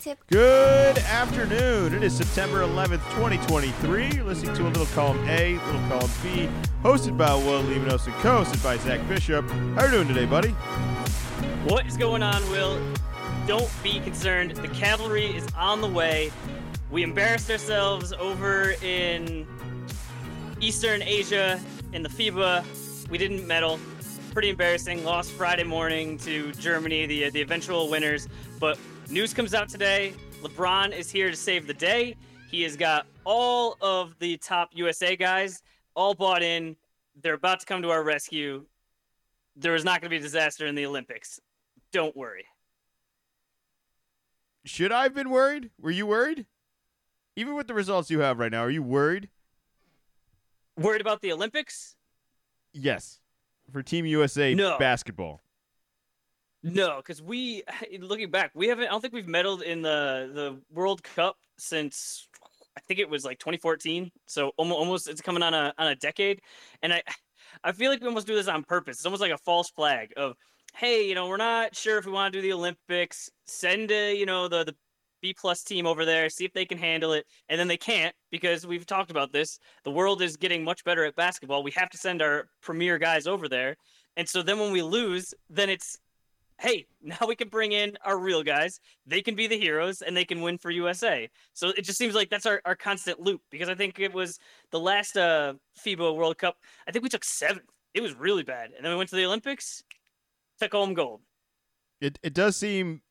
[0.00, 0.16] Wingtip.
[0.28, 1.94] Good afternoon.
[1.94, 4.12] It is September 11th, 2023.
[4.14, 6.48] You're listening to a little column A, little column B,
[6.82, 9.48] hosted by Will Levinos and co-hosted by Zach Bishop.
[9.50, 10.50] How are you doing today, buddy?
[11.68, 12.80] What is going on, Will?
[13.46, 14.52] Don't be concerned.
[14.52, 16.32] The cavalry is on the way.
[16.90, 19.46] We embarrassed ourselves over in
[20.60, 21.60] Eastern Asia
[21.92, 23.08] in the FIBA.
[23.10, 23.78] We didn't medal.
[24.32, 25.04] Pretty embarrassing.
[25.04, 28.28] Lost Friday morning to Germany, the uh, the eventual winners.
[28.60, 28.78] But
[29.10, 30.14] news comes out today.
[30.42, 32.16] LeBron is here to save the day.
[32.50, 35.62] He has got all of the top USA guys
[35.94, 36.76] all bought in.
[37.22, 38.64] They're about to come to our rescue.
[39.56, 41.40] There is not going to be a disaster in the Olympics.
[41.92, 42.44] Don't worry.
[44.64, 45.70] Should I have been worried?
[45.80, 46.46] Were you worried?
[47.36, 49.28] Even with the results you have right now, are you worried?
[50.76, 51.96] Worried about the Olympics?
[52.72, 53.20] Yes.
[53.72, 54.78] For Team USA No.
[54.78, 55.42] basketball.
[56.62, 57.62] No, because we,
[58.00, 58.86] looking back, we haven't.
[58.86, 62.28] I don't think we've medaled in the the World Cup since
[62.76, 64.10] I think it was like 2014.
[64.26, 66.40] So almost, almost it's coming on a on a decade,
[66.82, 67.02] and I
[67.64, 68.98] I feel like we almost do this on purpose.
[68.98, 70.34] It's almost like a false flag of,
[70.76, 73.30] hey, you know, we're not sure if we want to do the Olympics.
[73.46, 74.74] Send a, you know the the
[75.22, 78.14] B plus team over there, see if they can handle it, and then they can't
[78.30, 79.58] because we've talked about this.
[79.84, 81.62] The world is getting much better at basketball.
[81.62, 83.76] We have to send our premier guys over there,
[84.16, 85.98] and so then when we lose, then it's
[86.60, 88.80] hey, now we can bring in our real guys.
[89.06, 91.28] They can be the heroes and they can win for USA.
[91.54, 94.38] So it just seems like that's our, our constant loop because I think it was
[94.70, 96.56] the last uh, FIBA World Cup.
[96.86, 97.68] I think we took seventh.
[97.94, 98.70] It was really bad.
[98.76, 99.82] And then we went to the Olympics,
[100.60, 101.22] took home gold.
[102.00, 103.02] It it does seem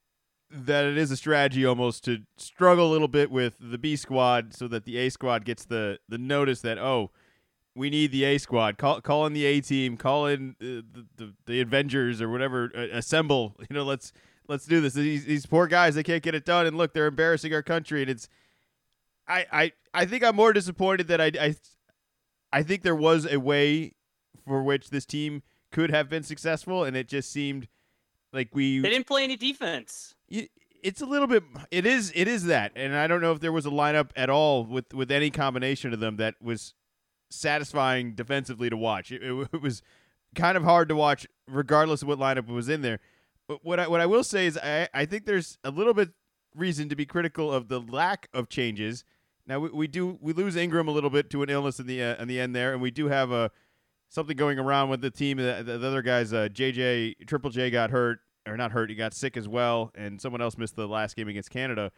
[0.50, 4.56] that it is a strategy almost to struggle a little bit with the B squad
[4.56, 7.12] so that the A squad gets the the notice that oh
[7.80, 8.78] we need the A squad.
[8.78, 9.98] Call call in the A team.
[9.98, 12.72] Call in uh, the, the the Avengers or whatever.
[12.76, 13.56] Uh, assemble.
[13.70, 14.12] You know let's
[14.48, 14.94] let's do this.
[14.94, 16.66] These these poor guys they can't get it done.
[16.68, 18.02] And look they're embarrassing our country.
[18.02, 18.28] And it's
[19.28, 21.56] I I I think I'm more disappointed that I I
[22.52, 23.94] I think there was a way
[24.46, 26.84] for which this team could have been successful.
[26.84, 27.68] And it just seemed
[28.34, 30.16] like we They didn't play any defense.
[30.30, 30.50] y-
[30.82, 32.72] it's a little bit it is it is that.
[32.76, 35.94] And i don't know if there was a lineup at all with with any combination
[35.94, 36.74] of them that was
[37.30, 39.12] satisfying defensively to watch.
[39.12, 39.82] It, it, it was
[40.36, 43.00] kind of hard to watch regardless of what lineup was in there.
[43.48, 46.10] But what i what i will say is i i think there's a little bit
[46.56, 49.04] reason to be critical of the lack of changes.
[49.48, 52.02] Now we, we do we lose ingram a little bit to an illness in the
[52.04, 53.50] uh, in the end there and we do have a
[54.10, 57.90] something going around with the team the, the other guys uh, jj triple j got
[57.90, 58.20] hurt
[58.50, 61.28] or not hurt, he got sick as well, and someone else missed the last game
[61.28, 61.92] against Canada.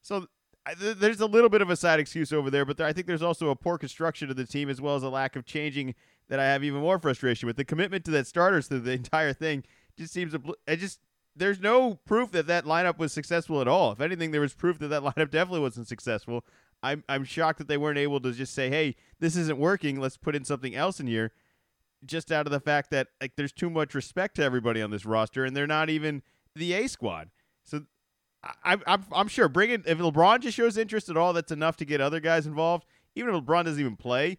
[0.00, 0.26] So
[0.64, 2.92] I, th- there's a little bit of a side excuse over there, but there, I
[2.92, 5.44] think there's also a poor construction of the team as well as a lack of
[5.44, 5.94] changing
[6.28, 7.56] that I have even more frustration with.
[7.56, 9.64] The commitment to that starters through the entire thing
[9.98, 10.34] just seems.
[10.34, 11.00] Obli- I just
[11.34, 13.92] there's no proof that that lineup was successful at all.
[13.92, 16.44] If anything, there was proof that that lineup definitely wasn't successful.
[16.82, 19.98] I'm I'm shocked that they weren't able to just say, "Hey, this isn't working.
[20.00, 21.32] Let's put in something else in here."
[22.04, 25.06] just out of the fact that like there's too much respect to everybody on this
[25.06, 26.22] roster, and they're not even
[26.54, 27.30] the A squad.
[27.64, 27.84] So
[28.42, 31.84] I, I'm I'm sure bringing if LeBron just shows interest at all, that's enough to
[31.84, 32.86] get other guys involved.
[33.14, 34.38] Even if LeBron doesn't even play,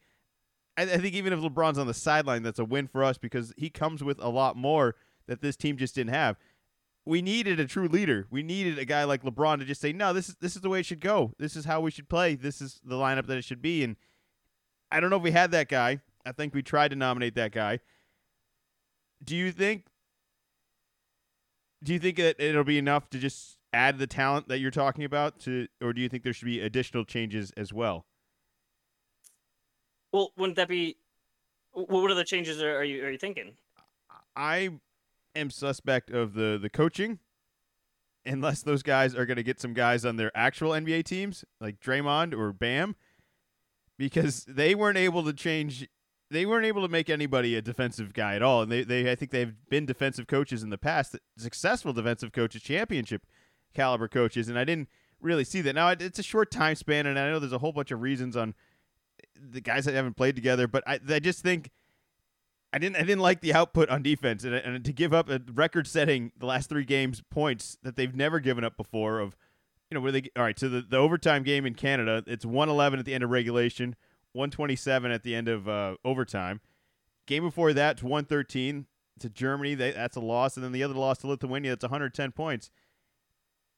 [0.78, 3.54] I, I think even if LeBron's on the sideline, that's a win for us because
[3.58, 4.96] he comes with a lot more
[5.28, 6.38] that this team just didn't have.
[7.06, 8.28] We needed a true leader.
[8.30, 10.70] We needed a guy like LeBron to just say, "No, this is this is the
[10.70, 11.34] way it should go.
[11.38, 12.36] This is how we should play.
[12.36, 13.96] This is the lineup that it should be." And
[14.92, 16.00] I don't know if we had that guy.
[16.26, 17.80] I think we tried to nominate that guy.
[19.24, 19.86] Do you think?
[21.84, 25.04] Do you think that it'll be enough to just add the talent that you're talking
[25.04, 28.06] about to, or do you think there should be additional changes as well?
[30.12, 30.98] Well, wouldn't that be?
[31.72, 33.54] wh- What other changes are, are you are you thinking?
[34.36, 34.70] I
[35.36, 37.20] am suspect of the the coaching,
[38.26, 41.80] unless those guys are going to get some guys on their actual NBA teams like
[41.80, 42.96] Draymond or Bam,
[43.98, 45.88] because they weren't able to change.
[46.32, 49.16] They weren't able to make anybody a defensive guy at all, and they, they I
[49.16, 53.24] think they've been defensive coaches in the past, successful defensive coaches, championship
[53.74, 54.90] caliber coaches, and I didn't
[55.22, 55.74] really see that.
[55.74, 58.36] Now it's a short time span, and I know there's a whole bunch of reasons
[58.36, 58.54] on
[59.36, 61.70] the guys that haven't played together, but I I just think
[62.74, 65.40] I didn't I didn't like the output on defense and, and to give up a
[65.54, 69.38] record setting the last three games points that they've never given up before of
[69.90, 73.00] you know where they all right so the, the overtime game in Canada it's 111
[73.00, 73.96] at the end of regulation
[74.32, 76.62] 127 at the end of uh, overtime
[77.28, 78.88] game before that it's 113
[79.20, 82.32] to Germany they, that's a loss and then the other loss to Lithuania that's 110
[82.32, 82.72] points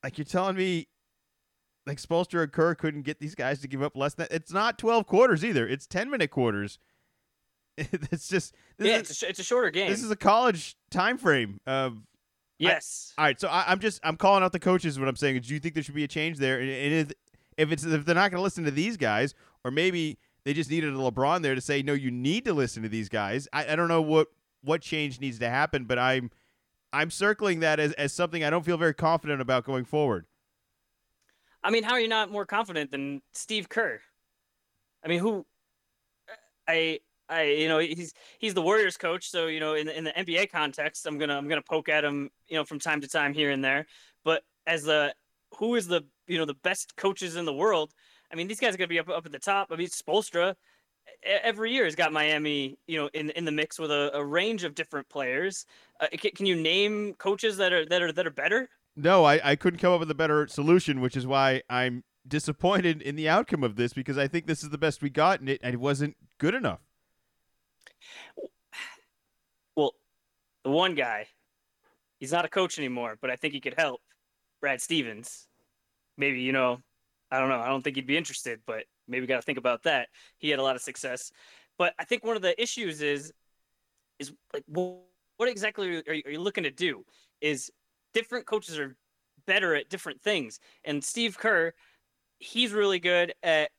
[0.06, 0.88] like you're telling me
[1.88, 4.78] like Spoelstra and Kerr couldn't get these guys to give up less than it's not
[4.78, 6.78] 12 quarters either it's 10 minute quarters
[7.78, 9.90] it's just this yeah, is- it's a, sh- it's a shorter game.
[9.90, 11.60] this is a college time frame.
[11.68, 11.90] Uh,
[12.58, 13.14] Yes.
[13.18, 14.98] I, all right, so I, am just I'm calling out the coaches.
[14.98, 16.62] What I'm saying is, do you think there should be a change there?
[16.62, 17.12] And if,
[17.58, 19.34] if it's if they're not going to listen to these guys,
[19.66, 22.82] or maybe they just needed a LeBron there to say, no, you need to listen
[22.84, 23.50] to these guys.
[23.52, 24.30] I, I don't know what
[24.64, 26.32] what change needs to happen, but I'm
[26.96, 30.26] I'm circling that as, as something I don't feel very confident about going forward.
[31.62, 34.00] I mean, how are you not more confident than Steve Kerr?
[35.04, 35.46] I mean, who
[36.68, 40.04] I I you know he's he's the Warriors coach, so you know in the, in
[40.06, 43.10] the NBA context, I'm gonna I'm gonna poke at him you know from time to
[43.10, 43.88] time here and there.
[44.24, 45.14] But as the
[45.58, 47.92] who is the you know the best coaches in the world?
[48.32, 49.68] I mean, these guys are gonna be up up at the top.
[49.70, 50.56] I mean, Spoelstra
[51.24, 54.64] every year has got Miami you know in in the mix with a, a range
[54.64, 55.66] of different players.
[56.00, 58.70] Uh, can, can you name coaches that are that are that are better?
[58.96, 63.02] No, I, I couldn't come up with a better solution, which is why I'm disappointed
[63.02, 65.50] in the outcome of this because I think this is the best we got and
[65.50, 66.80] it, and it wasn't good enough.
[69.78, 69.94] Well,
[70.64, 71.28] the one guy,
[72.18, 74.00] he's not a coach anymore, but I think he could help.
[74.62, 75.50] Brad Stevens.
[76.18, 76.80] Maybe, you know,
[77.30, 77.60] I don't know.
[77.60, 80.10] I don't think he'd be interested, but maybe got to think about that.
[80.38, 81.32] He had a lot of success.
[81.78, 83.34] But I think one of the issues is,
[84.20, 87.04] is like, what exactly are you, are you looking to do?
[87.42, 87.70] Is
[88.14, 88.96] different coaches are
[89.46, 90.60] better at different things.
[90.84, 91.74] And Steve Kerr,
[92.40, 93.70] he's really good at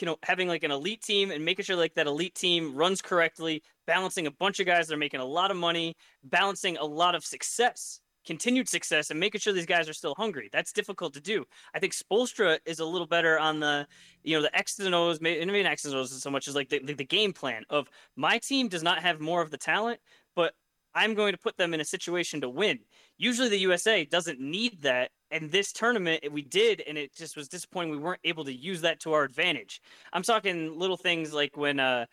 [0.00, 3.00] you know having like an elite team and making sure like that elite team runs
[3.00, 5.94] correctly balancing a bunch of guys that are making a lot of money
[6.24, 10.50] balancing a lot of success continued success and making sure these guys are still hungry.
[10.52, 11.44] That's difficult to do.
[11.74, 13.86] I think Spoelstra is a little better on the
[14.24, 16.68] you know the x's and o's maybe, not x's and o's so much as like
[16.68, 20.00] the, the, the game plan of my team does not have more of the talent
[20.34, 20.54] but
[20.94, 22.78] i'm going to put them in a situation to win.
[23.18, 25.10] Usually the usa doesn't need that.
[25.30, 28.80] And this tournament we did and it just was disappointing we weren't able to use
[28.82, 29.80] that to our advantage.
[30.12, 32.06] I'm talking little things like when uh,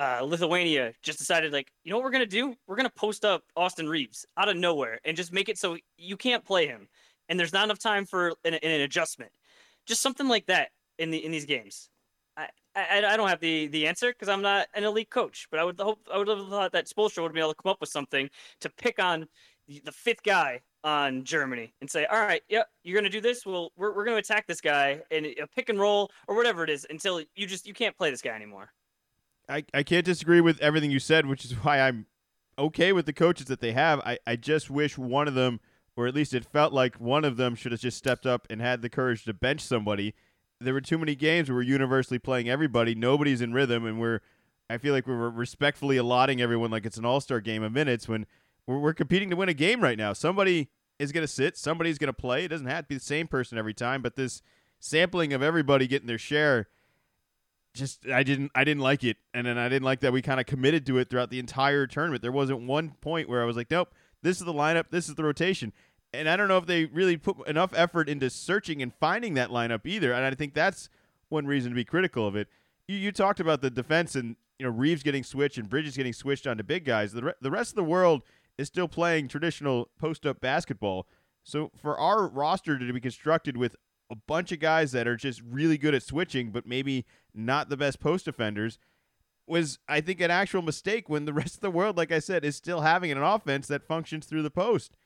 [0.00, 3.44] uh, lithuania just decided like you know what we're gonna do we're gonna post up
[3.56, 6.88] austin Reaves out of nowhere and just make it so you can't play him
[7.28, 9.30] and there's not enough time for an, an adjustment
[9.86, 11.90] just something like that in the in these games
[12.36, 15.58] I, I, I don't have the, the answer because I'm not an elite coach, but
[15.58, 17.80] I would hope I would have thought that Spoelstra would be able to come up
[17.80, 18.30] with something
[18.60, 19.26] to pick on
[19.84, 23.44] the fifth guy on Germany and say, all right, yep, you're to do this.
[23.44, 26.70] Well, we're, we're to attack this guy in a pick and roll or whatever it
[26.70, 28.72] is until you just, you can't play this guy anymore.
[29.50, 32.06] I, I can't disagree with everything you said, which is why I'm
[32.58, 34.00] okay with the coaches that they have.
[34.00, 35.60] I, I just wish one of them,
[35.96, 38.60] or at least it felt like one of them should have just stepped up and
[38.60, 40.14] had the courage to bench somebody.
[40.60, 42.94] There were too many games where we're universally playing everybody.
[42.94, 44.20] Nobody's in rhythm, and we're,
[44.68, 48.08] I feel like we're respectfully allotting everyone like it's an all star game of minutes
[48.08, 48.26] when–
[48.70, 50.12] we're, we're competing to win a game right now.
[50.12, 52.44] Somebody is going to sit, somebody's going to play.
[52.44, 54.42] It doesn't have to be the same person every time, but this
[54.78, 56.68] sampling of everybody getting their share
[57.74, 59.16] just I didn't I didn't like it.
[59.34, 61.86] And then I didn't like that we kind of committed to it throughout the entire
[61.86, 62.22] tournament.
[62.22, 65.14] There wasn't one point where I was like, "Nope, this is the lineup, this is
[65.14, 65.72] the rotation."
[66.12, 69.50] And I don't know if they really put enough effort into searching and finding that
[69.50, 70.12] lineup either.
[70.12, 70.88] And I think that's
[71.28, 72.48] one reason to be critical of it.
[72.88, 76.12] You, you talked about the defense and you know Reaves getting switched and Bridges getting
[76.12, 77.12] switched onto big guys.
[77.12, 78.22] The re- the rest of the world
[78.58, 81.06] is still playing traditional post up basketball.
[81.44, 83.76] So for our roster to be constructed with
[84.10, 87.76] a bunch of guys that are just really good at switching, but maybe not the
[87.76, 88.78] best post defenders,
[89.46, 92.44] was I think an actual mistake when the rest of the world, like I said,
[92.44, 94.96] is still having an offense that functions through the post.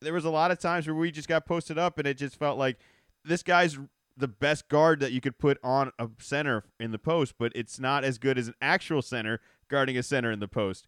[0.00, 2.36] There was a lot of times where we just got posted up and it just
[2.36, 2.78] felt like
[3.24, 3.78] this guy's
[4.16, 7.80] the best guard that you could put on a center in the post, but it's
[7.80, 10.86] not as good as an actual center guarding a center in the post.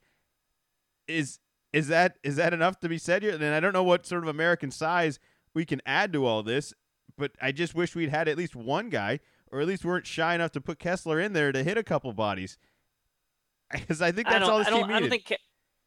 [1.08, 1.38] Is
[1.72, 3.34] is that is that enough to be said here?
[3.34, 5.18] And I don't know what sort of American size
[5.54, 6.72] we can add to all this,
[7.16, 9.20] but I just wish we'd had at least one guy,
[9.50, 12.12] or at least weren't shy enough to put Kessler in there to hit a couple
[12.12, 12.58] bodies.
[13.72, 14.94] Because I think that's all this team needed.
[14.94, 15.36] I don't think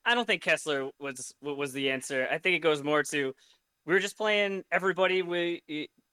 [0.06, 2.28] I don't think Kessler was was the answer.
[2.30, 3.34] I think it goes more to
[3.86, 5.62] we were just playing everybody with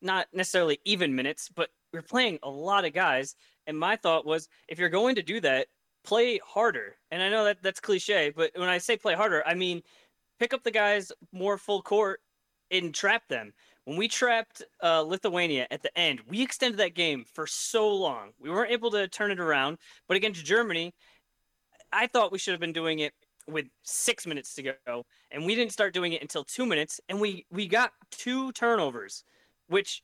[0.00, 3.34] not necessarily even minutes, but we we're playing a lot of guys.
[3.66, 5.66] And my thought was, if you're going to do that,
[6.04, 6.96] play harder.
[7.10, 9.82] And I know that that's cliche, but when I say play harder, I mean
[10.38, 12.20] pick up the guys more full court
[12.70, 13.52] and trap them.
[13.86, 18.32] When we trapped uh, Lithuania at the end, we extended that game for so long.
[18.40, 19.78] We weren't able to turn it around.
[20.08, 20.92] But against Germany,
[21.92, 23.12] I thought we should have been doing it
[23.46, 27.20] with six minutes to go, and we didn't start doing it until two minutes, and
[27.20, 29.22] we we got two turnovers,
[29.68, 30.02] which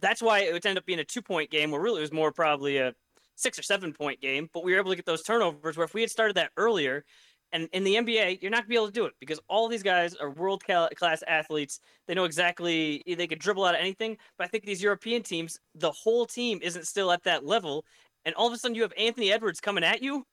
[0.00, 1.70] that's why it would end up being a two point game.
[1.70, 2.92] Where really it was more probably a
[3.36, 5.76] six or seven point game, but we were able to get those turnovers.
[5.76, 7.04] Where if we had started that earlier,
[7.52, 9.82] and in the NBA, you're not gonna be able to do it because all these
[9.82, 11.80] guys are world class athletes.
[12.06, 14.16] They know exactly they could dribble out of anything.
[14.36, 17.84] But I think these European teams, the whole team isn't still at that level,
[18.24, 20.26] and all of a sudden you have Anthony Edwards coming at you.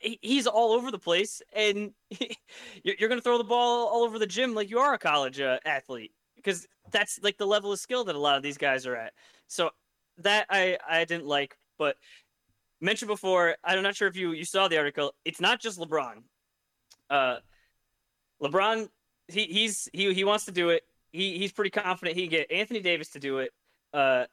[0.00, 1.92] he's all over the place, and
[2.82, 5.40] you're going to throw the ball all over the gym like you are a college
[5.40, 8.86] uh, athlete because that's like the level of skill that a lot of these guys
[8.86, 9.12] are at.
[9.48, 9.70] So
[10.18, 11.96] that I I didn't like, but
[12.80, 15.14] mentioned before, I'm not sure if you you saw the article.
[15.24, 16.22] It's not just LeBron.
[17.10, 17.36] Uh,
[18.42, 18.88] LeBron,
[19.28, 20.82] he he's he he wants to do it.
[21.12, 23.50] He he's pretty confident he can get Anthony Davis to do it.
[23.92, 24.26] Uh,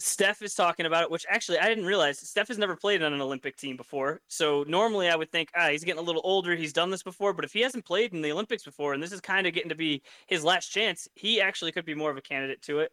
[0.00, 2.18] Steph is talking about it, which actually I didn't realize.
[2.18, 4.20] Steph has never played on an Olympic team before.
[4.26, 6.54] So normally I would think, ah, he's getting a little older.
[6.56, 7.32] He's done this before.
[7.32, 9.68] But if he hasn't played in the Olympics before, and this is kind of getting
[9.68, 12.92] to be his last chance, he actually could be more of a candidate to it,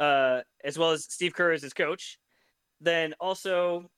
[0.00, 2.18] uh, as well as Steve Kerr as his coach.
[2.80, 3.90] Then also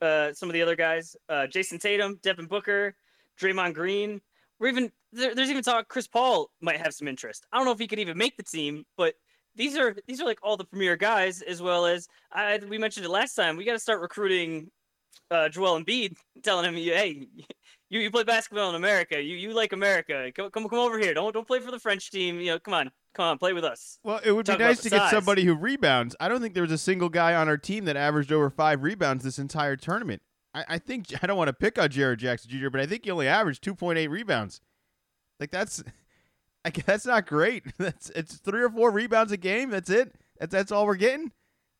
[0.00, 2.94] uh, some of the other guys, uh, Jayson Tatum, Devin Booker,
[3.40, 4.20] Draymond Green.
[4.58, 7.46] We're even there, there's even talk Chris Paul might have some interest.
[7.52, 9.14] I don't know if he could even make the team, but–
[9.58, 13.04] these are these are like all the premier guys, as well as I, we mentioned
[13.04, 13.56] it last time.
[13.56, 14.70] We got to start recruiting
[15.30, 17.26] uh, Joel Embiid, telling him, "Hey,
[17.90, 19.20] you, you play basketball in America.
[19.20, 20.30] You you like America.
[20.34, 21.14] Come come come over here.
[21.14, 22.40] Don't don't play for the French team.
[22.40, 24.80] You know, come on, come on, play with us." Well, it would Talk be nice
[24.82, 26.14] to get somebody who rebounds.
[26.20, 28.82] I don't think there was a single guy on our team that averaged over five
[28.82, 30.22] rebounds this entire tournament.
[30.54, 33.04] I, I think I don't want to pick on Jaren Jackson Jr., but I think
[33.04, 34.60] he only averaged two point eight rebounds.
[35.40, 35.82] Like that's
[36.84, 37.64] that's not great.
[37.78, 39.70] That's it's three or four rebounds a game.
[39.70, 40.14] That's it.
[40.38, 41.32] That's that's all we're getting.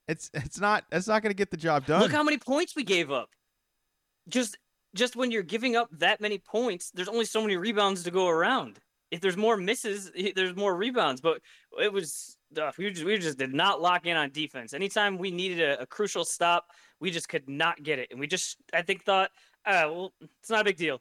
[0.06, 2.00] It's it's not that's not going to get the job done.
[2.00, 3.30] Look how many points we gave up.
[4.28, 4.56] Just
[4.98, 8.28] just when you're giving up that many points, there's only so many rebounds to go
[8.28, 8.78] around.
[9.10, 11.20] If there's more misses, there's more rebounds.
[11.20, 11.40] But
[11.80, 14.74] it was uh, we just we just did not lock in on defense.
[14.74, 16.66] Anytime we needed a, a crucial stop,
[17.00, 19.30] we just could not get it, and we just I think thought,
[19.64, 21.00] uh, well, it's not a big deal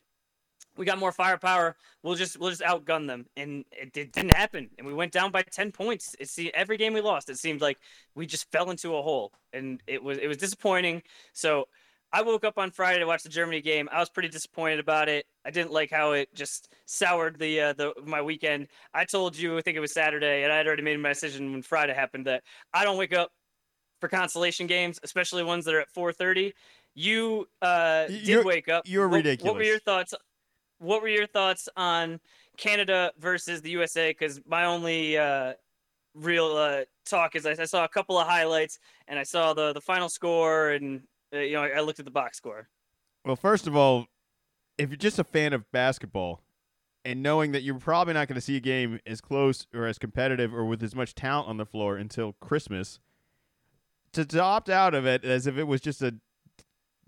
[0.77, 1.75] we got more firepower.
[2.04, 4.70] We'll just we'll just outgun them, and it, it, didn't happen.
[4.77, 6.16] And we went down by ten points.
[6.20, 7.77] It see every game we lost, it seemed like
[8.16, 11.01] we just fell into a hole, and it was it was disappointing.
[11.34, 11.68] So
[12.13, 13.89] I woke up on Friday to watch the Germany game.
[13.91, 15.25] I was pretty disappointed about it.
[15.45, 18.67] I didn't like how it just soured the uh, the my weekend.
[18.93, 21.51] I told you I think it was Saturday, and I had already made my decision
[21.51, 23.31] when Friday happened that I don't wake up
[23.99, 26.53] for consolation games, especially ones that are at 4:30.
[26.95, 28.83] You uh, did you're, wake up.
[28.87, 29.51] You're what, ridiculous.
[29.51, 30.13] What were your thoughts?
[30.79, 32.19] what were your thoughts on
[32.57, 34.11] Canada versus the USA?
[34.11, 35.53] Because my only uh,
[36.13, 39.73] real uh, talk is I, I, saw a couple of highlights and I saw the
[39.73, 41.01] the final score and
[41.34, 42.69] Uh, you know I, I looked at the box score.
[43.25, 44.07] Well, first of all,
[44.77, 46.41] if you're just a fan of basketball
[47.03, 49.98] and knowing that you're probably not going to see a game as close or as
[49.98, 53.00] competitive or with as much talent on the floor until Christmas,
[54.13, 56.15] to, to opt out of it as if it was just a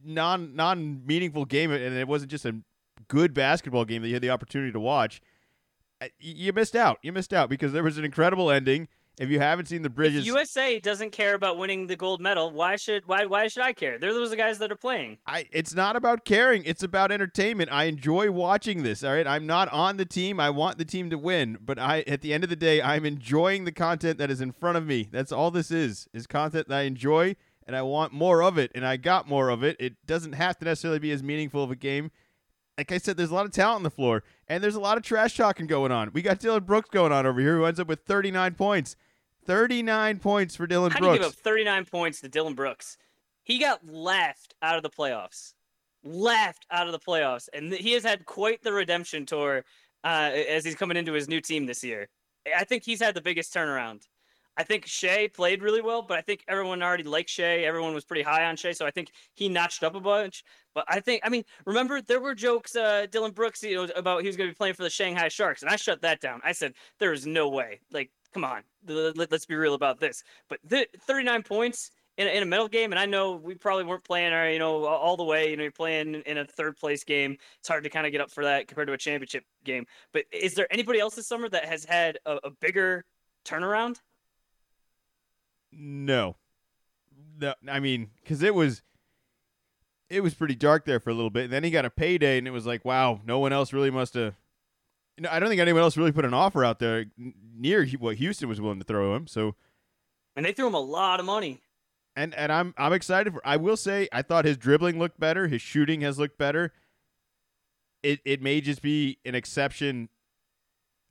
[0.04, 2.56] non non meaningful game and it wasn't just a
[3.08, 5.22] good basketball game that you had the opportunity to watch,
[6.02, 7.00] uh, you missed out.
[7.02, 8.88] You missed out because there was an incredible ending.
[9.20, 12.52] If you haven't seen the bridges, if USA doesn't care about winning the gold medal.
[12.52, 14.00] Why should why why should I care?
[14.00, 15.18] They're those guys that are playing.
[15.28, 16.64] I it's not about caring.
[16.64, 17.70] It's about entertainment.
[17.70, 19.04] I enjoy watching this.
[19.04, 20.40] All right, I'm not on the team.
[20.40, 23.06] I want the team to win, but I at the end of the day, I'm
[23.06, 25.10] enjoying the content that is in front of me.
[25.12, 26.08] That's all this is.
[26.14, 27.36] Is content that I enjoy
[27.68, 29.76] and I want more of it, and I got more of it.
[29.80, 32.10] It doesn't have to necessarily be as meaningful of a game
[32.80, 34.96] like I said, there's a lot of talent on the floor, and there's a lot
[34.96, 36.12] of trash talking going on.
[36.14, 38.96] We got Dillon Brooks going on over here, who ends up with 39 points.
[39.50, 41.08] 39 points for Dillon How Brooks.
[41.08, 42.98] How do you give up 39 points to Dillon Brooks?
[43.42, 45.56] He got laughed out of the playoffs.
[46.04, 49.66] Laughed out of the playoffs, and he has had quite the redemption tour
[50.04, 52.10] uh, as he's coming into his new team this year.
[52.56, 54.04] I think he's had the biggest turnaround.
[54.56, 57.60] I think Shai played really well, but I think everyone already liked Shai.
[57.60, 60.44] Everyone was pretty high on Shai, so I think he notched up a bunch.
[60.76, 64.22] But I think, I mean, remember there were jokes, uh, Dillon Brooks, you know, about
[64.22, 66.40] he was going to be playing for the Shanghai Sharks, and I shut that down.
[66.44, 67.80] I said there is no way.
[67.92, 70.24] Like, come on, let's be real about this.
[70.50, 73.86] But the 39 points in a, in a medal game, and I know we probably
[73.86, 75.50] weren't playing, our, you know, all the way.
[75.50, 77.38] You know, you're playing in a third place game.
[77.60, 79.86] It's hard to kind of get up for that compared to a championship game.
[80.12, 83.06] But is there anybody else this summer that has had a, a bigger
[83.46, 84.02] turnaround?
[85.72, 86.36] No,
[87.40, 87.54] no.
[87.68, 88.82] I mean, because it was
[90.10, 91.46] it was pretty dark there for a little bit.
[91.46, 93.92] And then he got a payday, and it was like, wow, no one else really
[93.92, 94.36] must have.
[95.20, 98.16] You know, I don't think anyone else really put an offer out there near what
[98.16, 99.28] Houston was willing to throw him.
[99.28, 99.56] So,
[100.38, 101.60] and they threw him a lot of money.
[102.16, 103.42] And and I'm I'm excited for.
[103.44, 105.50] I will say I thought his dribbling looked better.
[105.50, 106.72] His shooting has looked better.
[108.02, 110.08] It it may just be an exception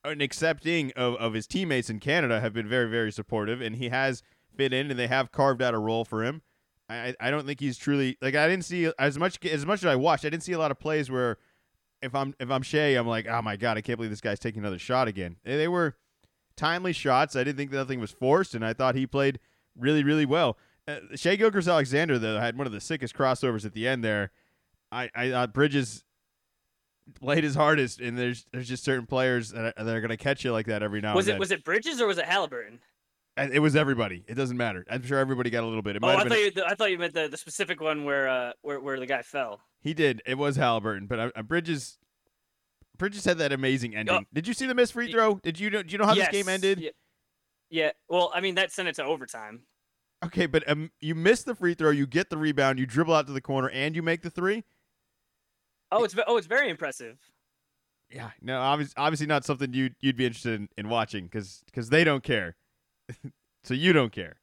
[0.05, 3.91] an accepting of, of his teammates in Canada have been very, very supportive, and he
[3.91, 4.23] has
[4.57, 6.41] fit in, and they have carved out a role for him.
[6.89, 9.87] I I don't think he's truly like I didn't see as much as much as
[9.87, 10.25] I watched.
[10.25, 11.37] I didn't see a lot of plays where
[12.03, 14.39] if I'm if I'm Shai, I'm like, oh my god, I can't believe this guy's
[14.39, 15.37] taking another shot again.
[15.45, 15.97] They were
[16.57, 17.37] timely shots.
[17.37, 19.39] I didn't think nothing was forced, and I thought he played
[19.77, 20.57] really really well.
[20.87, 24.31] Uh, Shai Gilgeous Alexander though had one of the sickest crossovers at the end there.
[24.91, 26.05] I I uh, Bridges
[27.21, 30.45] played his hardest, and there's there's just certain players that are, that are gonna catch
[30.45, 31.41] you like that every now Was and it then.
[31.41, 32.81] was it Bridges or was it Halliburton?
[33.39, 34.25] It was everybody.
[34.27, 34.85] It doesn't matter.
[34.91, 35.97] I'm sure everybody got a little bit.
[35.97, 36.31] It Oh, I have been.
[36.31, 39.07] thought you, I thought you meant the, the specific one where uh where, where the
[39.07, 39.61] guy fell.
[39.81, 40.23] He did.
[40.27, 41.99] It was Halliburton, but uh, uh, Bridges.
[42.97, 44.27] Bridges had that amazing ending.
[44.33, 45.37] Did you see the missed free throw?
[45.37, 45.83] Did you know?
[45.85, 46.81] Do you know how Yes, this game ended?
[46.81, 46.91] Yeah.
[47.71, 47.91] yeah.
[48.09, 49.63] Well, I mean that sent it to overtime.
[50.25, 53.29] Okay, but um, you miss the free throw, you get the rebound, you dribble out
[53.29, 54.65] to the corner, and you make the three.
[55.93, 57.19] Oh, it's oh, it's very impressive.
[58.11, 62.03] Yeah, no, obviously, obviously not something you you'd be interested in, in watching because they
[62.03, 62.57] don't care,
[63.65, 64.37] so you don't care.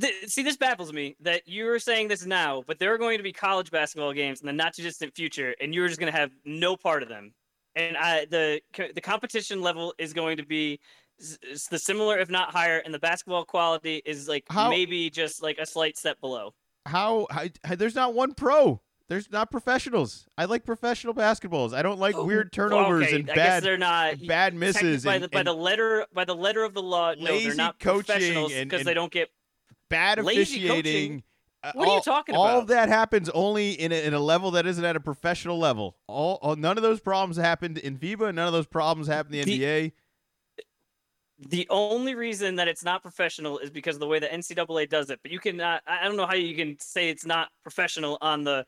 [0.00, 3.18] Th- See, this baffles me that you are saying this now, but there are going
[3.18, 6.10] to be college basketball games in the not too distant future, and you're just going
[6.12, 7.34] to have no part of them.
[7.76, 8.60] And I, the
[8.94, 10.80] the competition level is going to be
[11.20, 15.42] s- the similar, if not higher, and the basketball quality is like How- maybe just
[15.42, 16.54] like a slight step below.
[16.86, 18.80] How how- there's not one pro.
[19.12, 20.26] There's not professionals.
[20.38, 21.74] I like professional basketballs.
[21.74, 25.04] I don't like Oh, weird turnovers okay, and I guess bad they're not bad misses
[25.04, 27.12] by and, the, by the letter by the letter of the law.
[27.12, 29.30] No, they're not coaching professionals because they don't get.
[29.90, 31.24] bad officiating.
[31.62, 32.40] Uh, What are you talking about?
[32.40, 35.58] All of that happens only in a, in a level that isn't at a professional
[35.58, 35.94] level.
[36.06, 38.34] All, all none of those problems happened in FIBA.
[38.34, 39.92] None of those problems happened in the, The- NBA.
[41.48, 45.10] The only reason that it's not professional is because of the way the NCAA does
[45.10, 45.18] it.
[45.22, 45.82] But you cannot.
[45.86, 48.64] I don't know how you can say it's not professional on the.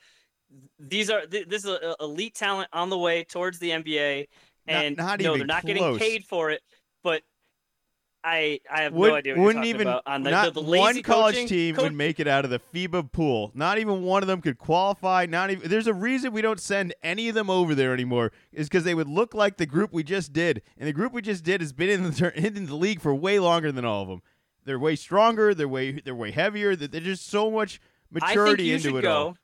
[0.79, 4.29] These are th- this is elite talent on the way towards the NBA,
[4.67, 5.75] and not no, even they're not close.
[5.75, 6.63] getting paid for it.
[7.03, 7.23] But
[8.25, 9.37] I I have would, no idea.
[9.37, 10.03] What wouldn't even about.
[10.07, 12.59] On the, not the, the one college coaching, team would make it out of the
[12.59, 13.53] FIBA pool.
[13.55, 15.27] Not even one of them could qualify.
[15.27, 18.33] Not even there's a reason we don't send any of them over there anymore.
[18.51, 21.21] Is because they would look like the group we just did, and the group we
[21.21, 24.09] just did has been in the in the league for way longer than all of
[24.09, 24.23] them.
[24.65, 25.55] They're way stronger.
[25.55, 26.75] They're way they're way heavier.
[26.75, 27.79] They're just so much
[28.15, 29.13] I think maturity you into should it go.
[29.17, 29.37] all.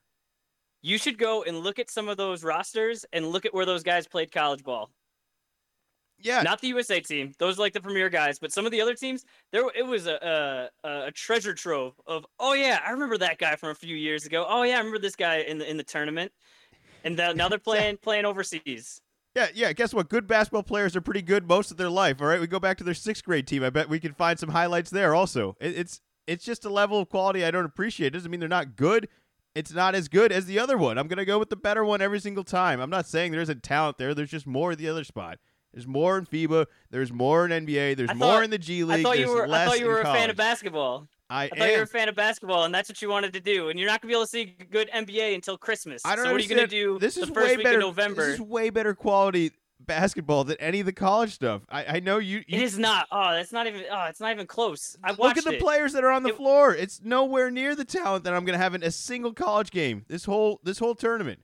[0.83, 3.83] You should go and look at some of those rosters and look at where those
[3.83, 4.91] guys played college ball.
[6.23, 8.39] Yeah, Not the USA team; those are like the premier guys.
[8.39, 12.27] But some of the other teams, there it was a, a a treasure trove of.
[12.39, 14.45] Oh yeah, I remember that guy from a few years ago.
[14.47, 16.31] Oh yeah, I remember this guy in the in the tournament.
[17.05, 19.01] And now now they're playing playing overseas.
[19.35, 19.73] Yeah, yeah.
[19.73, 20.11] Guess what?
[20.11, 22.21] Good basketball players are pretty good most of their life.
[22.21, 23.65] All right, we go back to their sixth grade team.
[23.65, 25.15] I bet we can find some highlights there.
[25.15, 28.09] Also, it, it's it's just a level of quality I don't appreciate.
[28.09, 29.09] It doesn't mean they're not good.
[29.55, 30.97] It's not as good as the other one.
[30.99, 32.81] I'm gonna go with the better one every single time.
[32.81, 34.15] I'm not saying there isn't talent there.
[34.15, 35.39] There's just more at the other spot.
[35.73, 36.67] There's more in FIBA.
[36.91, 37.97] There's more in NBA.
[37.97, 39.01] There's I more in the G League.
[39.01, 41.09] I thought you were I thought you were a fan of basketball.
[41.29, 43.41] I, I thought you were a fan of basketball, and that's what you wanted to
[43.41, 43.69] do.
[43.69, 46.03] And you're not gonna be able to see good NBA until Christmas.
[46.05, 47.77] I don't so what are you gonna do This the is first way week better.
[47.79, 48.27] of November?
[48.27, 49.53] This is way better quality
[49.87, 51.63] basketball than any of the college stuff.
[51.71, 52.39] I, I know you.
[52.47, 53.07] you It is not.
[53.11, 53.83] Oh, that's not even.
[53.91, 54.97] Oh, it's not even close.
[55.03, 55.21] I watched.
[55.21, 55.61] Look at the it.
[55.61, 56.75] players that are on the It- floor.
[56.75, 60.05] It's nowhere near the talent that I'm going to have in a single college game
[60.09, 61.41] this whole this whole tournament.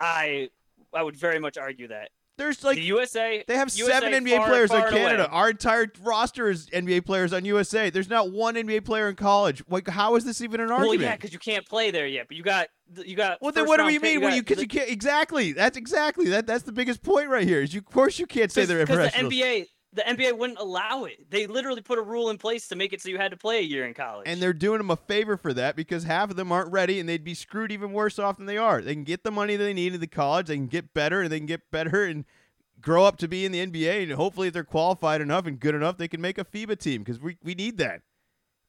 [0.00, 0.50] I
[0.94, 3.44] I would very much argue that There's like the USA.
[3.46, 5.24] they have USA seven NBA far- players far on Canada.
[5.24, 5.32] away.
[5.32, 7.90] Our entire roster is NBA players on USA.
[7.90, 9.62] There's not one NBA player in college.
[9.68, 11.00] Like, how is this even an Well, argument?
[11.00, 12.28] Well, yeah, because you can't play there yet.
[12.28, 12.68] But you got
[13.04, 13.40] you got.
[13.40, 14.20] well, then what do we mean?
[14.20, 15.52] Well, you because you can't exactly.
[15.52, 16.46] That's exactly that.
[16.46, 17.62] That's the biggest point right here.
[17.62, 19.18] Is you of course you can't say they're because the.
[19.18, 21.30] NBA the NBA wouldn't allow it.
[21.30, 23.58] They literally put a rule in place to make it so you had to play
[23.58, 24.24] a year in college.
[24.26, 27.08] And they're doing them a favor for that because half of them aren't ready and
[27.08, 28.82] they'd be screwed even worse off than they are.
[28.82, 31.32] They can get the money they need in the college, they can get better, and
[31.32, 32.24] they can get better and
[32.80, 34.04] grow up to be in the NBA.
[34.04, 37.02] And hopefully, if they're qualified enough and good enough, they can make a FIBA team
[37.02, 38.02] because we, we need that.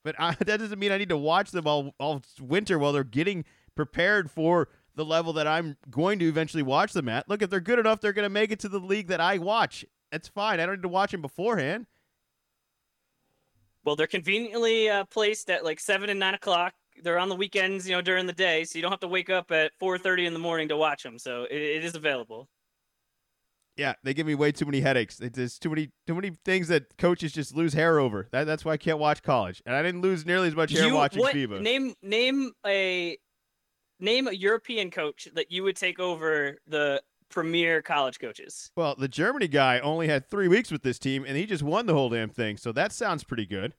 [0.04, 3.04] But I, that doesn't mean I need to watch them all, all winter while they're
[3.04, 3.44] getting
[3.76, 7.30] prepared for the level that I'm going to eventually watch them at.
[7.30, 9.38] Look, if they're good enough, they're going to make it to the league that I
[9.38, 9.86] watch.
[10.12, 10.60] That's fine.
[10.60, 11.86] I don't need to watch them beforehand.
[13.84, 16.74] well, they're conveniently uh, placed at like seven and nine o'clock.
[17.04, 19.30] They're on the weekends, you know, during the day, so you don't have to wake
[19.30, 21.20] up at four thirty in the morning to watch them.
[21.20, 22.50] So it, it is available.
[23.76, 25.18] Yeah, they give me way too many headaches.
[25.18, 28.28] There's too many too many things that coaches just lose hair over.
[28.32, 29.62] That, that's why I can't watch college.
[29.68, 31.62] And I didn't lose nearly as much hair You- watching what, FIBA.
[31.62, 33.18] Name name a
[34.00, 38.72] name a European coach that you would take over the premier college coaches.
[38.76, 41.86] well, the Germany guy only had three weeks with this team, and he just won
[41.86, 42.58] the whole damn thing.
[42.58, 43.74] So that sounds pretty good.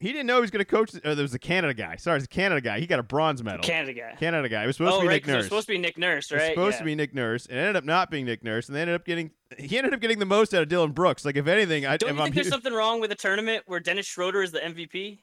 [0.00, 0.92] He didn't know he was going to coach.
[1.04, 1.94] Oh, there was the Canada guy.
[1.94, 2.80] Sorry, it's the Canada guy.
[2.80, 3.62] He got a bronze medal.
[3.62, 4.16] Canada guy.
[4.18, 4.64] Canada guy.
[4.64, 5.96] It was supposed oh to be right, Nick 'cause it was supposed to be Nick
[5.96, 6.48] Nurse, It was right?
[6.54, 6.78] supposed Yeah.
[6.80, 8.96] to be Nick Nurse, and it ended up not being Nick Nurse, and they ended
[8.96, 11.24] up getting he ended up getting the most out of Dillon Brooks.
[11.24, 13.78] Like if anything, I Don't you I'm think there's something wrong with a tournament where
[13.78, 15.22] Dennis Schroeder is the MVP?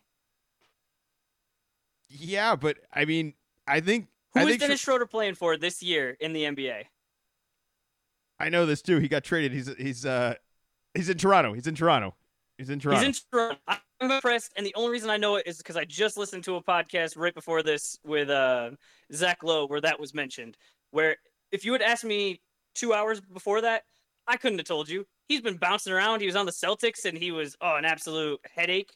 [2.08, 3.34] yeah, but I mean,
[3.68, 6.84] I think Who is Dennis Schroeder playing for this year in the NBA?
[8.40, 9.00] I know this too.
[9.00, 9.52] He got traded.
[9.52, 10.36] He's he's uh
[10.94, 11.54] he's in Toronto.
[11.54, 12.16] He's in Toronto.
[12.58, 13.06] He's in Toronto.
[13.06, 13.60] He's in Toronto.
[14.02, 16.56] I'm impressed, and the only reason I know it is because I just listened to
[16.56, 18.72] a podcast right before this with uh,
[19.14, 20.58] Zach Lowe where that was mentioned.
[20.92, 21.18] Where
[21.52, 22.42] if you had asked me
[22.76, 23.84] two hours before that,
[24.28, 25.06] I couldn't have told you.
[25.28, 26.22] He's been bouncing around.
[26.22, 28.92] He was on the Celtics, and he was oh an absolute headache.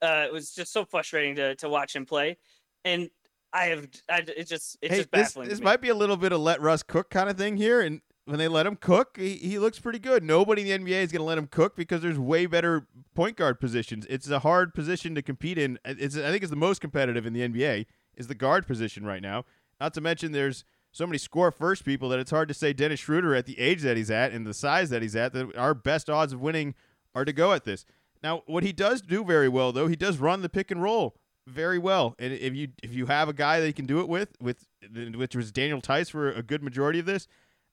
[0.00, 2.38] Uh, it was just so frustrating to to watch him play,
[2.84, 3.10] and
[3.56, 5.48] I have I, it's just it's hey, just this, baffling.
[5.48, 5.64] this me.
[5.64, 8.38] might be a little bit of let Russ cook kind of thing here, and when
[8.38, 10.22] they let him cook, he, he looks pretty good.
[10.22, 13.36] Nobody in the NBA is going to let him cook because there's way better point
[13.36, 14.04] guard positions.
[14.10, 15.78] It's a hard position to compete in.
[15.84, 19.22] It's I think it's the most competitive in the NBA is the guard position right
[19.22, 19.44] now.
[19.80, 23.00] Not to mention there's so many score first people that it's hard to say Dennis
[23.00, 25.74] Schroeder at the age that he's at and the size that he's at that our
[25.74, 26.74] best odds of winning
[27.14, 27.86] are to go at this.
[28.22, 31.16] Now, what he does do very well though, he does run the pick and roll
[31.46, 32.14] very well.
[32.18, 34.66] And if you if you have a guy that you can do it with, with
[35.14, 37.28] which was Daniel Theis for a good majority of this,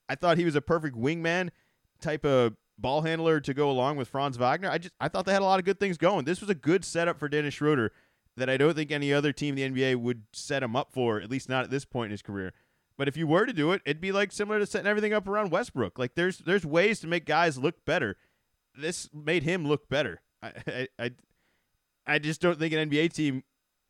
[0.07, 1.49] I thought he was a perfect wingman
[2.01, 4.69] type of ball handler to go along with Franz Wagner.
[4.69, 6.25] I just I thought they had a lot of good things going.
[6.25, 7.91] This was a good setup for Dennis Schroeder
[8.37, 11.21] that I don't think any other team in the NBA would set him up for,
[11.21, 12.51] at least not at this point in his career.
[12.97, 15.27] But if you were to do it, it'd be like similar to setting everything up
[15.27, 15.97] around Westbrook.
[15.97, 18.17] Like there's there's ways to make guys look better.
[18.75, 20.21] This made him look better.
[20.41, 21.11] I I I,
[22.05, 23.43] I just don't think an NBA team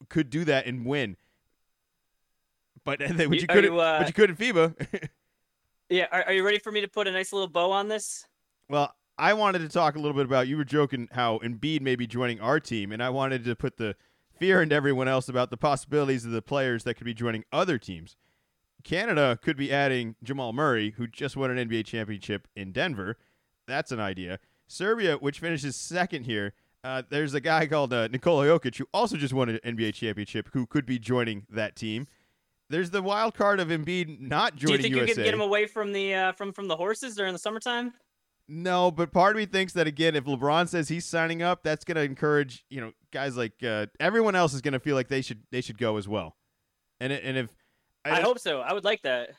[0.09, 1.17] could do that and win.
[2.83, 5.09] But you, You- couldn't, you, uh, but you could in FIBA.
[5.89, 6.07] yeah.
[6.11, 8.25] Are, are you ready for me to put a nice little bow on this?
[8.69, 11.95] Well, I wanted to talk a little bit about you were joking how Embiid may
[11.95, 13.95] be joining our team, and I wanted to put the
[14.37, 17.77] fear into everyone else about the possibilities of the players that could be joining other
[17.77, 18.15] teams.
[18.83, 23.17] Canada could be adding Jamal Murray, who just won an NBA championship in Denver.
[23.67, 24.39] That's an idea.
[24.67, 29.17] Serbia, which finishes second here, uh, there's a guy called uh, Nikola Jokic who also
[29.17, 32.07] just won an NBA championship, who could be joining that team.
[32.69, 34.57] There's the wild card of Embiid not joining.
[34.57, 34.65] The team.
[34.65, 35.13] Do you think you USA.
[35.13, 37.93] can get him away from the uh, from from the horses during the summertime?
[38.47, 41.85] No, but part of me thinks that again, if LeBron says he's signing up, that's
[41.85, 45.07] going to encourage you know guys like uh, everyone else is going to feel like
[45.07, 46.35] they should they should go as well.
[46.99, 47.49] And and if
[48.03, 48.59] I, hope so.
[48.59, 49.29] I would like that.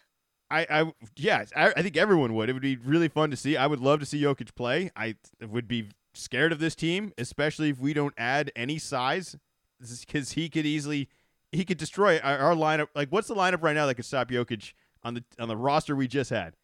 [0.50, 2.48] I I yeah, I, I think everyone would.
[2.48, 3.56] It would be really fun to see.
[3.56, 4.90] I would love to see Jokic play.
[4.96, 9.36] I would be scared of this team, especially if we don't add any size,
[9.80, 11.08] because he could easily
[11.52, 12.88] he could destroy our, our lineup.
[12.94, 14.72] Like, what's the lineup right now that could stop Jokic
[15.02, 16.54] on the on the roster we just had?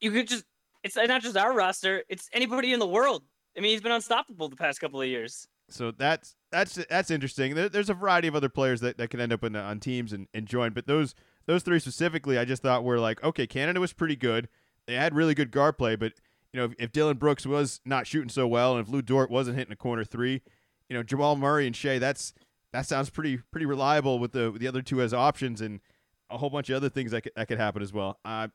[0.00, 0.44] You could just
[0.82, 3.22] it's not just our roster, it's anybody in the world.
[3.56, 5.46] I mean, he's been unstoppable the past couple of years.
[5.68, 7.54] So that's that's that's interesting.
[7.54, 10.12] There, there's a variety of other players that, that can end up in, on teams
[10.12, 11.14] and, and join, but those
[11.46, 14.48] those three specifically, I just thought were like, okay, Canada was pretty good.
[14.86, 16.12] They had really good guard play, but
[16.52, 19.30] you know, if, if Dillon Brooks was not shooting so well, and if Lu Dort
[19.30, 20.42] wasn't hitting a corner three,
[20.88, 22.34] you know, Jamal Murray and Shai, that's
[22.72, 25.80] that sounds pretty pretty reliable with the with the other two as options and
[26.28, 28.18] a whole bunch of other things that could, that could happen as well.
[28.24, 28.48] Uh,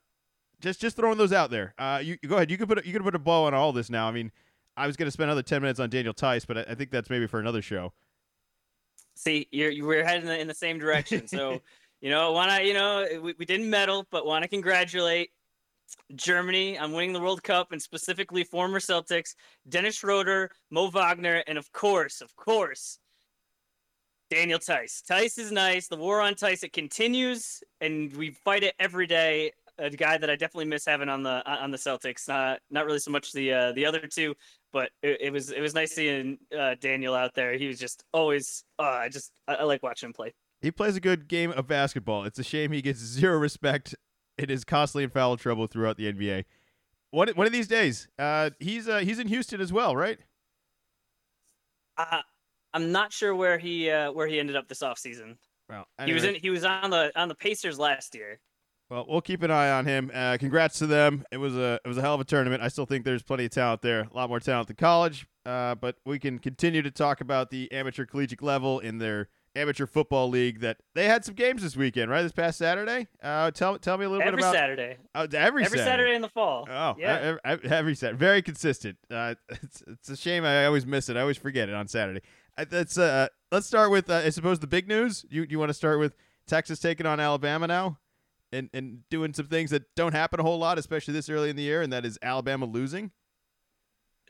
[0.61, 1.73] just just throwing those out there.
[1.77, 2.51] Uh, you, you go ahead.
[2.51, 4.07] You could put a, you could put a bow on all this now.
[4.07, 4.31] I mean,
[4.75, 6.91] I was going to spend another ten minutes on Daniel Theis, but I, I think
[6.91, 7.93] that's maybe for another show.
[9.15, 11.27] See, you're you we're heading in the same direction.
[11.27, 11.61] So,
[12.01, 15.31] you know, want to you know we, we didn't medal, but want to congratulate
[16.15, 19.35] Germany I'm winning the World Cup and specifically former Celtics
[19.67, 22.99] Dennis Schroeder, Mo Wagner, and of course, of course,
[24.29, 25.03] Daniel Theis.
[25.07, 25.87] Theis is nice.
[25.87, 29.51] The war on Theis it continues, and we fight it every day.
[29.77, 32.27] A guy that I definitely miss having on the on the Celtics.
[32.27, 34.33] Not not really so much the uh, the other two,
[34.71, 37.57] but it, it was it was nice seeing uh, Daniel out there.
[37.57, 38.63] He was just always.
[38.79, 40.33] Uh, I just I, I like watching him play.
[40.61, 42.23] He plays a good game of basketball.
[42.23, 43.95] It's a shame he gets zero respect
[44.37, 46.45] and is constantly in foul trouble throughout the NBA.
[47.11, 50.19] One one of these days, uh, he's uh, he's in Houston as well, right?
[51.97, 52.21] Uh,
[52.73, 55.37] I'm not sure where he uh, where he ended up this offseason.
[55.69, 58.39] Well, He was in he was on the on the Pacers last year.
[58.89, 60.11] Well, we'll keep an eye on him.
[60.13, 61.25] Uh, congrats to them.
[61.31, 62.61] It was a it was a hell of a tournament.
[62.61, 65.25] I still think there's plenty of talent there, a lot more talent than college.
[65.45, 69.85] Uh, but we can continue to talk about the amateur collegiate level in their amateur
[69.85, 70.59] football league.
[70.59, 72.21] That they had some games this weekend, right?
[72.23, 73.07] This past Saturday.
[73.21, 74.97] Uh, tell tell me a little Every bit about Saturday.
[75.13, 76.67] uh, every Every Saturday in the fall.
[76.69, 77.37] Oh, yeah.
[77.43, 78.97] every, every Saturday, very consistent.
[79.09, 81.17] Uh, it's it's a shame I always miss it.
[81.17, 82.21] I always forget it on Saturday.
[82.57, 85.25] Uh, That's uh, let's start with uh, I suppose the big news.
[85.29, 86.15] You you want to start with
[86.47, 87.99] Texas taking on Alabama now,
[88.51, 91.55] and and doing some things that don't happen a whole lot, especially this early in
[91.55, 93.11] the year, and that is Alabama losing.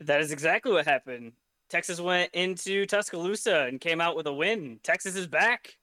[0.00, 1.32] That is exactly what happened.
[1.68, 4.78] Texas went into Tuscaloosa and came out with a win.
[4.82, 5.76] Texas is back.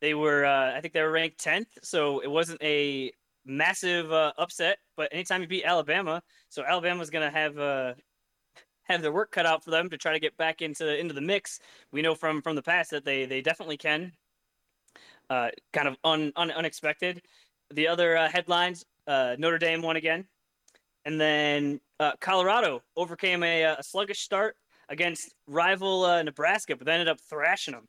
[0.00, 3.12] They were, uh, I think they were ranked 10th, so it wasn't a
[3.44, 4.78] massive uh, upset.
[4.96, 7.94] But anytime you beat Alabama, so Alabama's going to have uh,
[8.84, 11.20] have their work cut out for them to try to get back into into the
[11.20, 11.60] mix.
[11.92, 14.12] We know from from the past that they they definitely can.
[15.30, 17.22] Uh, kind of un, un, unexpected.
[17.70, 20.26] The other uh, headlines: uh, Notre Dame won again.
[21.04, 24.56] And then uh, Colorado overcame a, a, sluggish start
[24.92, 27.88] against rival uh, Nebraska, but they ended up thrashing them.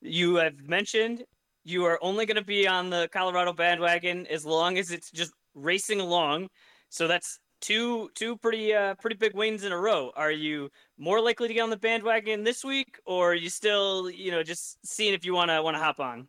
[0.00, 1.24] You have mentioned
[1.64, 5.32] you are only going to be on the Colorado bandwagon as long as it's just
[5.54, 6.48] racing along.
[6.88, 10.10] So that's two two pretty uh, pretty big wins in a row.
[10.16, 14.10] Are you more likely to get on the bandwagon this week, or are you still
[14.10, 16.28] you know just seeing if you want to want to hop on?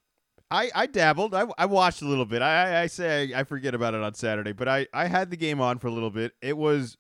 [0.50, 1.36] I, I dabbled.
[1.36, 2.42] I, I watched a little bit.
[2.42, 5.36] I, I say I, I forget about it on Saturday, but I, I had the
[5.36, 6.34] game on for a little bit.
[6.42, 6.98] It was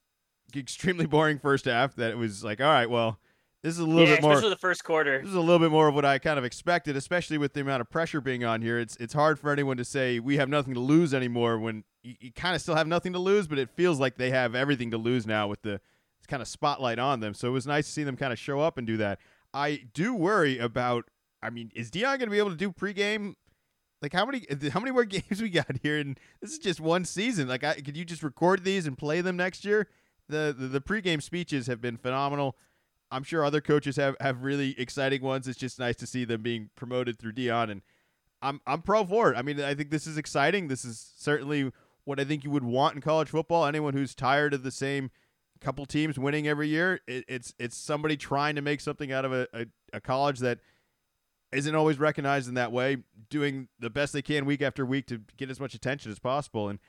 [0.55, 1.95] extremely boring first half.
[1.95, 3.19] That it was like, all right, well,
[3.63, 4.33] this is a little yeah, bit more.
[4.33, 5.19] Especially the first quarter.
[5.19, 7.61] This is a little bit more of what I kind of expected, especially with the
[7.61, 8.79] amount of pressure being on here.
[8.79, 12.15] It's it's hard for anyone to say we have nothing to lose anymore when you,
[12.19, 14.91] you kind of still have nothing to lose, but it feels like they have everything
[14.91, 15.81] to lose now with the
[16.27, 17.33] kind of spotlight on them.
[17.33, 19.19] So it was nice to see them kind of show up and do that.
[19.53, 21.05] I do worry about.
[21.41, 23.35] I mean, is Deion going to be able to do pregame?
[24.01, 25.97] Like how many how many more games we got here?
[25.97, 27.47] And this is just one season.
[27.47, 29.87] Like, I, could you just record these and play them next year?
[30.29, 32.57] The, the the pregame speeches have been phenomenal.
[33.09, 35.47] I'm sure other coaches have, have really exciting ones.
[35.47, 37.81] It's just nice to see them being promoted through Deion, and
[38.41, 39.37] I'm I'm pro for it.
[39.37, 40.67] I mean, I think this is exciting.
[40.67, 41.71] This is certainly
[42.03, 43.65] what I think you would want in college football.
[43.65, 45.11] Anyone who's tired of the same
[45.61, 49.33] couple teams winning every year, it, it's it's somebody trying to make something out of
[49.33, 50.59] a, a, a college that
[51.51, 52.97] isn't always recognized in that way,
[53.29, 56.67] doing the best they can week after week to get as much attention as possible,
[56.67, 56.79] and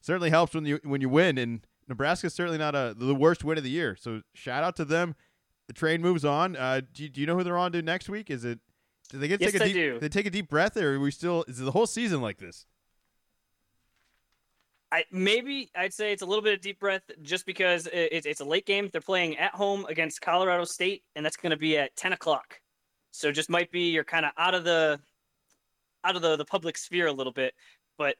[0.00, 1.38] certainly helps when you when you win.
[1.38, 3.96] And Nebraska's certainly not a the worst win of the year.
[4.00, 5.14] So shout out to them
[5.66, 6.56] the train moves on.
[6.56, 8.30] Uh, do, you, do you know who they're on to next week?
[8.30, 8.58] Is it?
[9.10, 9.74] Do they get yes, take a deep?
[9.74, 9.98] Do.
[10.00, 11.44] They take a deep breath, or are we still?
[11.46, 12.64] Is the whole season like this?
[14.90, 18.40] I maybe I'd say it's a little bit of deep breath just because it's it's
[18.40, 18.88] a late game.
[18.90, 22.60] They're playing at home against Colorado State, and that's going to be at ten o'clock.
[23.10, 24.98] So just might be you're kind of out of the
[26.04, 27.54] out of the the public sphere a little bit.
[27.98, 28.16] But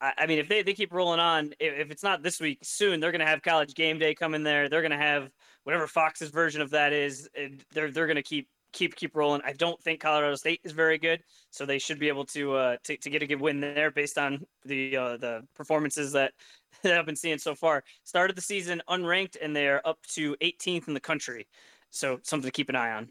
[0.00, 3.12] I, mean, if they, they keep rolling on, if, it's not this week, soon they're
[3.12, 4.68] going to have College Game Day come in there.
[4.68, 5.30] They're going to have
[5.62, 7.28] whatever Fox's version of that is,
[7.72, 9.40] they're they're going to keep keep keep rolling.
[9.44, 12.76] I don't think Colorado State is very good, so they should be able to uh,
[12.84, 16.32] to, to get a good win there based on the uh, the performances that,
[16.82, 17.82] that I've been seeing so far.
[18.04, 21.46] Started the season unranked, and they're up to 18th in the country,
[21.90, 23.08] so something to keep an eye on.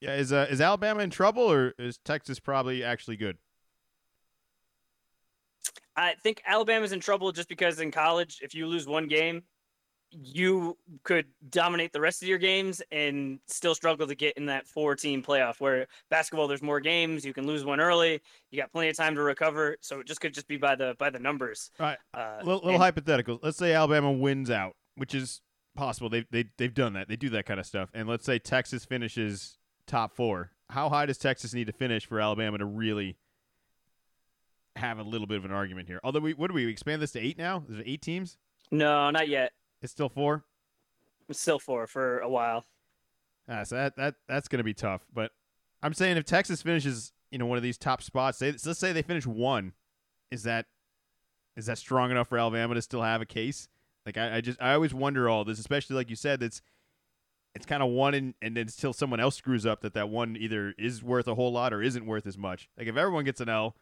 [0.00, 3.38] Yeah, is uh, is Alabama in trouble, or is Texas probably actually good?
[5.96, 9.42] I think Alabama's in trouble just because in college, if you lose one game,
[10.12, 14.66] you could dominate the rest of your games and still struggle to get in that
[14.66, 18.20] four team playoff where basketball there's more games you can lose one early
[18.50, 19.76] you got plenty of time to recover.
[19.80, 21.70] So it just could just be by the by the numbers.
[21.80, 21.98] All right.
[22.12, 23.40] Uh, little, little and, hypothetical.
[23.42, 25.40] Let's say alabama wins out which is
[25.74, 26.10] possible.
[26.10, 27.08] They, they, they've done that.
[27.08, 27.88] They do that kind of stuff.
[27.94, 30.50] And let's say texas finishes top four.
[30.70, 33.16] How high does texas need to finish for alabama to really
[34.76, 37.12] have a little bit of an argument here although we what do we expand this
[37.12, 38.38] to eight now is it eight teams
[38.70, 40.44] no not yet it's still four.
[41.28, 42.64] It's still four for a while.
[43.48, 45.04] Ah, so that that that's going to be tough.
[45.12, 45.32] But
[45.82, 48.92] I'm saying if Texas finishes, you know, one of these top spots, say, let's say
[48.92, 49.72] they finish one,
[50.30, 50.66] is that
[51.56, 53.68] is that strong enough for Alabama to still have a case?
[54.06, 56.62] Like I, I just I always wonder all this, especially like you said, that's
[57.54, 60.36] it's kind of one and and then until someone else screws up that that one
[60.38, 62.68] either is worth a whole lot or isn't worth as much.
[62.78, 63.76] Like if everyone gets an L,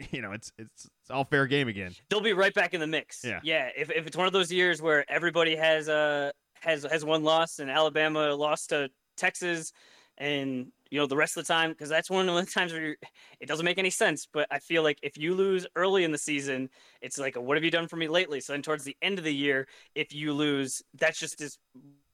[0.10, 1.94] you know, it's it's it's all fair game again.
[2.08, 3.24] They'll be right back in the mix.
[3.24, 3.70] Yeah, yeah.
[3.76, 7.58] If if it's one of those years where everybody has uh has has one loss
[7.58, 9.72] and Alabama lost to Texas,
[10.18, 12.96] and you know the rest of the time because that's one of the times where
[13.40, 14.26] it doesn't make any sense.
[14.32, 17.64] But I feel like if you lose early in the season, it's like, what have
[17.64, 18.40] you done for me lately?
[18.40, 21.58] So then towards the end of the year, if you lose, that's just is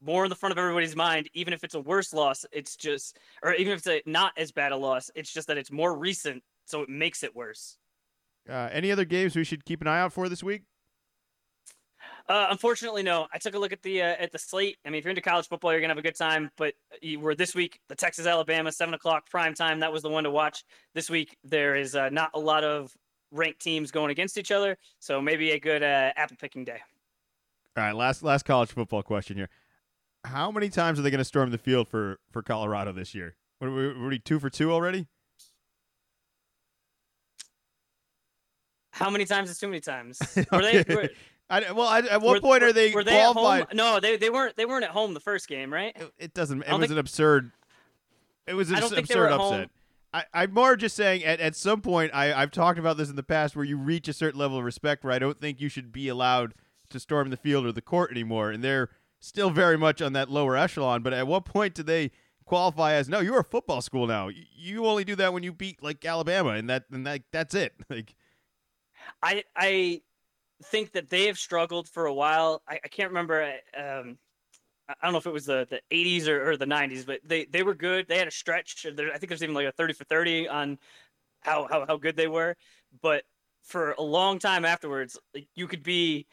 [0.03, 1.29] more in the front of everybody's mind.
[1.35, 4.53] Even if it's a worse loss, it's just, or even if it's a, not as
[4.53, 7.79] bad a loss, it's just that it's more recent so it makes it worse.
[8.49, 10.63] Uh, any other games we should keep an eye out for this week?
[12.29, 13.27] Uh, unfortunately, no.
[13.33, 14.79] I took a look at the uh, at the slate.
[14.85, 16.51] I mean, if you're into college football, you're gonna have a good time.
[16.57, 19.81] But you were this week the Texas Alabama seven o'clock prime time.
[19.81, 20.65] That was the one to watch.
[20.95, 22.93] This week there is uh, not a lot of
[23.31, 26.81] ranked teams going against each other, so maybe a good uh, apple picking day.
[27.77, 29.49] All right, last last college football question here.
[30.25, 33.37] How many times are they going to storm the field for for Colorado this year?
[33.59, 35.07] What are we, are we two for two already?
[38.97, 40.19] How many times is too many times?
[40.51, 40.85] Were they?
[40.89, 41.11] Were,
[41.51, 43.63] I, well, I, at what were, point are they were they qualified?
[43.63, 43.77] At home?
[43.77, 44.57] No, they they weren't.
[44.57, 45.95] They weren't at home the first game, right?
[45.95, 46.63] It, it doesn't.
[46.63, 47.53] It was think, an absurd.
[48.47, 49.71] It was an absurd upset.
[50.15, 53.17] I, I'm more just saying at, at some point I, I've talked about this in
[53.17, 55.69] the past where you reach a certain level of respect where I don't think you
[55.69, 56.55] should be allowed
[56.89, 58.51] to storm the field or the court anymore.
[58.51, 58.89] And they're
[59.21, 61.03] still very much on that lower echelon.
[61.03, 62.13] But at what point do they
[62.47, 64.31] qualify as no, you're a football school now.
[64.57, 67.75] You only do that when you beat like Alabama and that and that that's it.
[67.91, 68.15] Like
[69.23, 70.03] I I
[70.65, 72.63] think that they have struggled for a while.
[72.69, 73.43] I, I can't remember.
[73.77, 74.19] Um,
[74.89, 77.45] I don't know if it was the, the 80s or, or the 90s, but they,
[77.47, 78.07] they were good.
[78.09, 78.87] They had a stretch.
[78.87, 80.79] I think there's even like a 30 for 30 on
[81.41, 82.57] how, how, how good they were.
[83.03, 83.25] But
[83.63, 86.27] for a long time afterwards, like, you could be,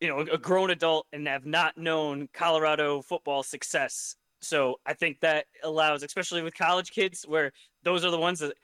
[0.00, 4.16] you know, a grown adult and have not known Colorado football success.
[4.40, 7.52] So I think that allows, especially with college kids, where
[7.84, 8.54] those are the ones that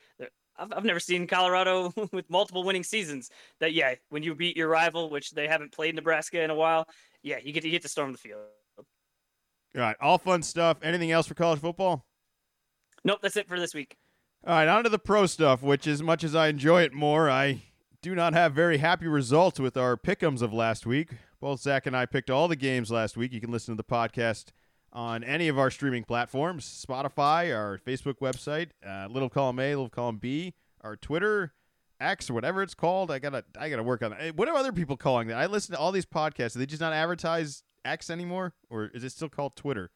[0.59, 3.29] I've, I've never seen Colorado with multiple winning seasons.
[3.59, 6.87] That yeah, when you beat your rival, which they haven't played Nebraska in a while,
[7.23, 8.41] yeah, you get to, you get to storm the field.
[8.77, 10.77] All right, all fun stuff.
[10.81, 12.05] Anything else for college football?
[13.03, 13.97] Nope, that's it for this week.
[14.45, 17.29] All right, on to the pro stuff, which as much as I enjoy it more,
[17.29, 17.63] I
[18.01, 21.11] do not have very happy results with our pickums of last week.
[21.41, 23.31] Both Zach and I picked all the games last week.
[23.33, 24.45] You can listen to the podcast
[24.91, 29.89] on any of our streaming platforms Spotify, our Facebook website, uh, Little Column A, Little
[29.89, 31.53] Column B, our Twitter,
[31.99, 33.11] X, or whatever it's called.
[33.11, 34.35] I gotta, I gotta work on that.
[34.35, 35.37] What are other people calling that?
[35.37, 36.55] I listen to all these podcasts.
[36.55, 39.91] Are they just not advertise X anymore, or is it still called Twitter?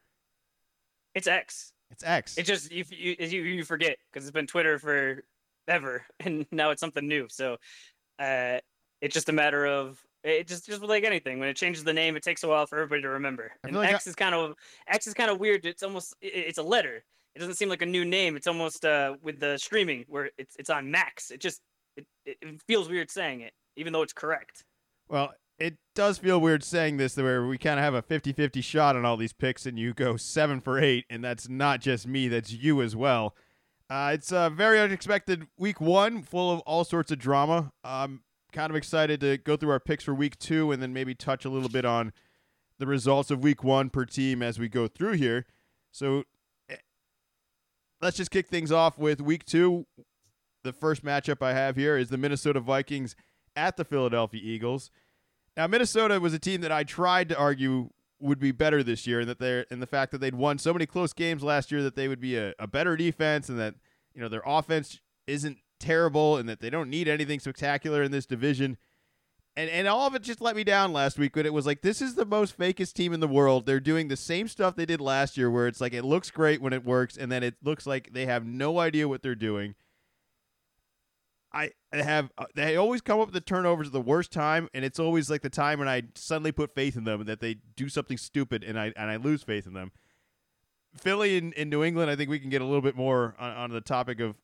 [1.14, 1.72] It's X.
[1.90, 2.36] It's X.
[2.36, 5.24] It's just you, you, you, you forget because it's been Twitter for
[5.68, 7.26] ever, and now it's something new.
[7.30, 7.56] So,
[8.18, 8.58] uh,
[9.00, 11.38] it's just a matter of it just just like anything.
[11.38, 13.52] When it changes the name, it takes a while for everybody to remember.
[13.62, 14.10] And like X I...
[14.10, 14.54] is kind of
[14.88, 15.66] X is kind of weird.
[15.66, 17.04] It's almost it's a letter.
[17.34, 18.36] It doesn't seem like a new name.
[18.36, 21.30] It's almost uh with the streaming where it's it's on Max.
[21.30, 21.60] It just
[21.96, 24.64] it, it feels weird saying it, even though it's correct.
[25.08, 28.96] Well, it does feel weird saying this where we kind of have a 50-50 shot
[28.96, 32.26] on all these picks and you go 7 for 8 and that's not just me,
[32.26, 33.36] that's you as well.
[33.88, 37.70] Uh, it's a very unexpected week 1 full of all sorts of drama.
[37.84, 38.23] Um
[38.54, 41.44] kind of excited to go through our picks for week two and then maybe touch
[41.44, 42.12] a little bit on
[42.78, 45.44] the results of week one per team as we go through here.
[45.90, 46.24] So
[46.70, 46.76] eh,
[48.00, 49.86] let's just kick things off with week two.
[50.62, 53.16] The first matchup I have here is the Minnesota Vikings
[53.54, 54.90] at the Philadelphia Eagles.
[55.56, 57.90] Now, Minnesota was a team that I tried to argue
[58.20, 60.72] would be better this year, and that they're and the fact that they'd won so
[60.72, 63.74] many close games last year that they would be a, a better defense, and that
[64.14, 68.26] you know their offense isn't terrible and that they don't need anything spectacular in this
[68.26, 68.76] division.
[69.56, 71.82] And and all of it just let me down last week but it was like
[71.82, 73.66] this is the most fakest team in the world.
[73.66, 76.60] They're doing the same stuff they did last year where it's like it looks great
[76.60, 79.74] when it works and then it looks like they have no idea what they're doing.
[81.52, 84.84] I have uh, they always come up with the turnovers at the worst time and
[84.84, 87.88] it's always like the time when I suddenly put faith in them that they do
[87.88, 89.92] something stupid and I and I lose faith in them.
[90.96, 93.70] Philly and, New England, I think we can get a little bit more on, on
[93.70, 94.36] the topic of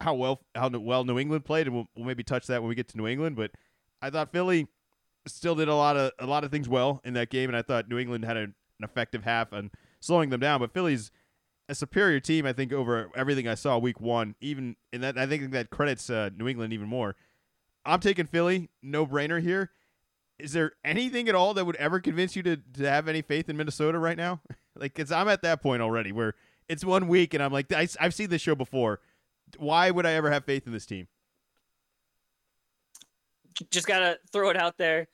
[0.00, 2.74] how well how well New England played, and we'll, we'll maybe touch that when we
[2.74, 3.36] get to New England.
[3.36, 3.52] But
[4.00, 4.66] I thought Philly
[5.26, 7.62] still did a lot of a lot of things well in that game, and I
[7.62, 10.60] thought New England had a, an effective half on slowing them down.
[10.60, 11.10] But Philly's
[11.68, 14.34] a superior team, I think, over everything I saw week one.
[14.40, 17.14] Even in that, I think that credits uh, New England even more.
[17.84, 19.70] I'm taking Philly, no brainer here.
[20.38, 23.48] Is there anything at all that would ever convince you to, to have any faith
[23.48, 24.40] in Minnesota right now?
[24.76, 26.34] like, cause I'm at that point already where
[26.68, 29.00] it's one week and I'm like, I, I've seen this show before
[29.58, 31.08] why would I ever have faith in this team?
[33.70, 35.08] Just gotta throw it out there.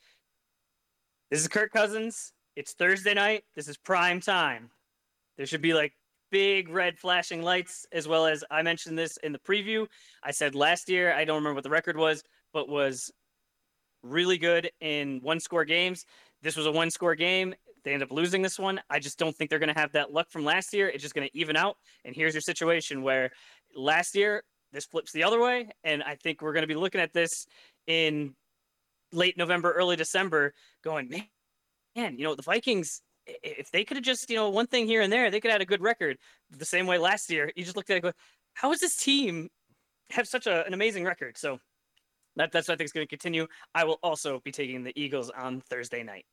[1.31, 2.33] This is Kirk Cousins.
[2.55, 3.45] It's Thursday night.
[3.55, 4.71] This is prime time.
[5.37, 5.93] There should be like
[6.31, 9.87] big red flashing lights, as well as I mentioned this in the preview.
[10.23, 12.23] I said last year, I don't remember what the record was,
[12.53, 13.11] but was
[14.03, 16.07] really good in one score games.
[16.43, 17.55] This was a one score game.
[17.85, 18.81] They end up losing this one.
[18.91, 20.89] I just don't think they're going to have that luck from last year.
[20.89, 21.77] It's just going to even out.
[22.05, 23.31] And here's your situation where
[23.77, 27.01] last year this flips the other way and i think we're going to be looking
[27.01, 27.47] at this
[27.87, 28.35] in
[29.13, 31.27] late november early december going man,
[31.95, 35.01] man you know the vikings if they could have just you know one thing here
[35.01, 36.17] and there they could have had a good record
[36.51, 37.51] the same way last year.
[37.57, 38.13] You just looked at it go
[38.55, 39.49] how does this team
[40.11, 41.37] have such a, an amazing record?
[41.37, 41.59] So
[42.37, 43.47] that, that's what i think is going to continue.
[43.75, 46.27] I will also be taking the eagles on thursday night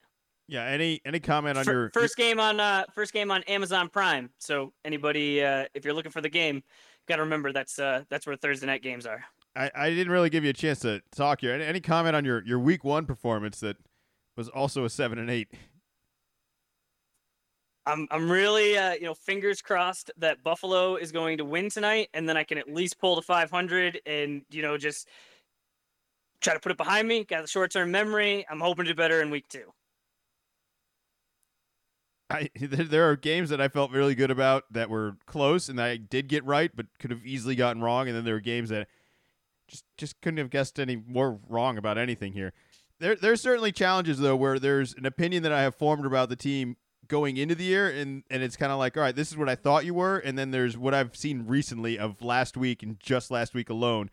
[0.47, 0.65] yeah.
[0.65, 4.29] Any any comment on your first game on uh first game on Amazon Prime?
[4.39, 6.63] So anybody, uh, if you're looking for the game,
[7.08, 9.24] got to remember that's uh that's where Thursday night games are.
[9.55, 11.53] I, I didn't really give you a chance to talk here.
[11.53, 13.78] Any, any comment on your your week one performance that
[14.36, 15.49] was also a seven and eight?
[17.86, 22.09] I'm I'm really uh, you know fingers crossed that Buffalo is going to win tonight,
[22.13, 25.07] and then I can at least pull the 500 and you know just
[26.41, 27.24] try to put it behind me.
[27.24, 28.45] Got the short term memory.
[28.49, 29.74] I'm hoping to do better in week two.
[32.30, 35.97] I there are games that I felt really good about that were close and I
[35.97, 38.07] did get right, but could have easily gotten wrong.
[38.07, 38.88] And then there were games that
[39.67, 42.53] just just couldn't have guessed any more wrong about anything here.
[42.99, 46.36] There there's certainly challenges though where there's an opinion that I have formed about the
[46.36, 49.38] team going into the year and and it's kind of like all right this is
[49.38, 52.82] what I thought you were and then there's what I've seen recently of last week
[52.82, 54.09] and just last week alone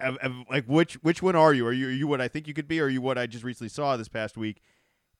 [0.00, 1.66] of, of, like which which one are you?
[1.66, 3.26] Are you are you what I think you could be, or are you what I
[3.26, 4.60] just recently saw this past week?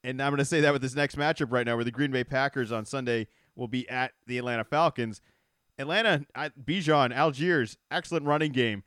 [0.05, 2.11] and I'm going to say that with this next matchup right now, where the Green
[2.11, 3.27] Bay Packers on Sunday
[3.57, 5.21] will be at the Atlanta Falcons.
[5.79, 8.83] Atlanta, Bijan, Allgeier, excellent running game.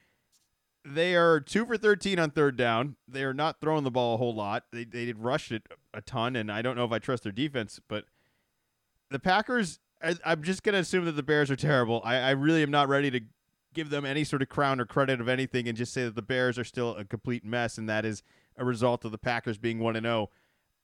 [0.84, 2.96] They are two for 13 on third down.
[3.08, 4.66] They are not throwing the ball a whole lot.
[4.72, 7.32] They, they did rush it a ton, and I don't know if I trust their
[7.32, 8.06] defense, but
[9.10, 12.02] the Packers, I, am just going to assume that the Bears are terrible.
[12.04, 13.22] I, I really am not ready to
[13.74, 16.22] give them any sort of crown or credit of anything and just say that the
[16.22, 18.24] Bears are still a complete mess, and that is
[18.58, 20.30] a result of the Packers being 1 and 0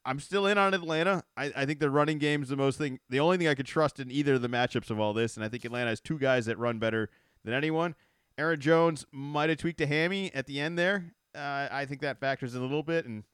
[0.07, 1.25] I'm still in on Atlanta.
[1.35, 3.65] I, I think the running game is the most thing, the only thing I could
[3.65, 6.17] trust in either of the matchups of all this, and I think Atlanta has two
[6.17, 7.09] guys that run better
[7.43, 7.93] than anyone.
[8.37, 11.11] Aaron Jones might have tweaked a hammy at the end there.
[11.35, 13.25] Uh, I think that factors in a little bit, and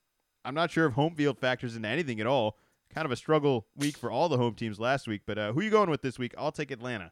[0.43, 2.57] I'm not sure if home field factors into anything at all.
[2.91, 5.59] Kind of a struggle week for all the home teams last week, but uh, who
[5.59, 6.33] are you going with this week?
[6.39, 7.11] I'll take Atlanta.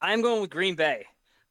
[0.00, 1.06] I'm going with Green Bay.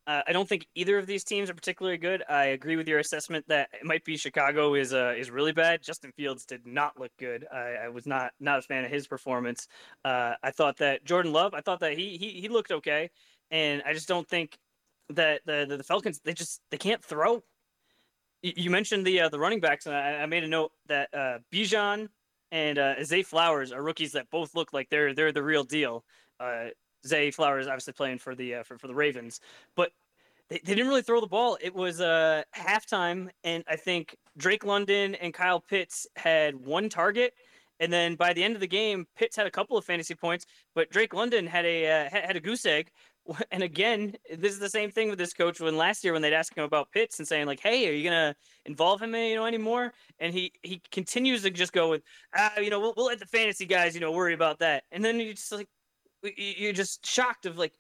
[0.06, 2.24] Uh, I don't think either of these teams are particularly good.
[2.28, 5.82] I agree with your assessment that it might be Chicago is uh, is really bad.
[5.82, 7.46] Justin Fields did not look good.
[7.54, 9.68] I, I was not not a fan of his performance.
[10.04, 11.54] Uh, I thought that Jordan Love.
[11.54, 13.12] I thought that he he he looked okay,
[13.50, 14.58] and I just don't think
[15.10, 17.42] that the the, the Falcons they just they can't throw.
[18.42, 21.38] You, mentioned the uh, the running backs, and I, I made a note that uh,
[21.50, 22.10] Bijan
[22.52, 26.04] and uh, Zay Flowers are rookies that both look like they're they're the real deal.
[26.42, 26.66] Uh,
[27.06, 29.40] Zay Flowers obviously playing for the uh, for, for the Ravens,
[29.76, 29.92] but
[30.50, 31.58] they, they didn't really throw the ball.
[31.62, 37.34] It was uh, halftime, and I think Drake London and Kyle Pitts had one target,
[37.80, 40.46] and then by the end of the game, Pitts had a couple of fantasy points,
[40.76, 42.92] but Drake London had a uh, had a goose egg
[43.52, 46.34] and again, this is the same thing with this coach when last year when they'd
[46.34, 48.36] ask him about Pitts and saying like, "Hey, are you gonna
[48.66, 52.04] involve him, you know, anymore?" And he he continues to just go with,
[52.36, 55.04] "Ah, you know, we'll, we'll let the fantasy guys, you know, worry about that." And
[55.04, 55.70] then you just like,
[56.38, 57.74] you're just shocked of like,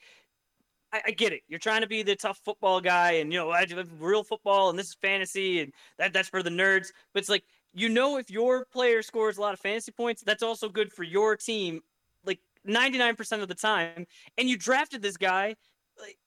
[0.91, 1.41] I, get it.
[1.48, 4.70] You're trying to be the tough football guy, and you know, I do real football,
[4.70, 6.91] and this is fantasy, and that that's for the nerds.
[7.14, 10.44] But it's like you know, if your player scores a lot of fantasy points, that's
[10.44, 11.82] also good for your team
[12.26, 14.06] like 99% of the time,
[14.38, 15.56] and you drafted this guy
[16.00, 16.18] like,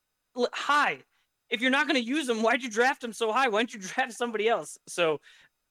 [0.52, 0.98] high.
[1.48, 3.46] If you're not going to use him, why'd you draft him so high?
[3.48, 4.78] Why don't you draft somebody else?
[4.88, 5.20] So